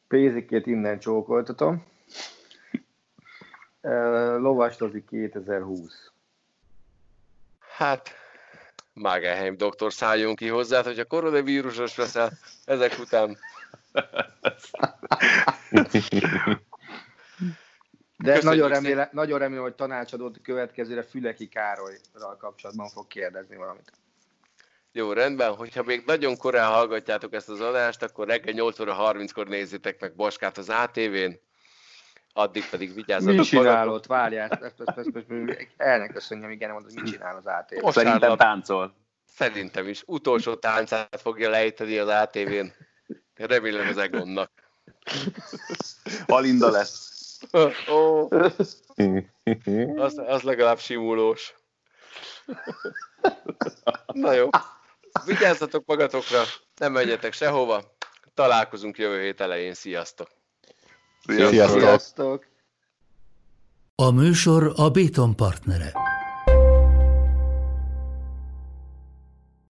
[0.08, 1.86] Pézikét innen csókoltatom.
[4.38, 6.10] Lovas Rozi 2020.
[7.76, 8.14] Hát,
[8.92, 12.32] Magenheim doktor szálljon ki hozzá, hogy a koronavírusos veszel
[12.64, 13.36] ezek után.
[18.22, 23.92] De nagyon remélem, nagyon remélem, hogy tanácsadót a következőre Füleki Károlyral kapcsolatban fog kérdezni valamit.
[24.92, 29.46] Jó, rendben, hogyha még nagyon korán hallgatjátok ezt az adást, akkor reggel 8 óra 30-kor
[29.48, 31.40] nézzétek meg Baskát az ATV-n,
[32.32, 33.36] addig pedig vigyázzatok.
[33.36, 34.06] Mi csinálod?
[34.06, 37.82] Várjál, ezt, ezt, ezt, ezt, ezt elnek köszönjem, igen, mondod, mit csinál az ATV.
[37.82, 38.94] Most Szerintem táncol.
[39.26, 40.02] Szerintem is.
[40.06, 42.72] Utolsó táncát fogja lejteni az ATV-n.
[43.34, 44.50] Remélem az Egonnak.
[46.26, 47.09] Alinda lesz.
[47.90, 48.28] Ó,
[49.96, 51.54] az, az legalább simulós.
[54.06, 54.48] Na jó.
[55.24, 56.42] Vigyázzatok magatokra,
[56.76, 57.94] nem menjetek sehova.
[58.34, 59.74] Találkozunk jövő hét elején.
[59.74, 60.28] Sziasztok!
[61.26, 61.80] Sziasztok!
[61.80, 62.46] Sziasztok.
[63.94, 66.09] A műsor a Béton partnere.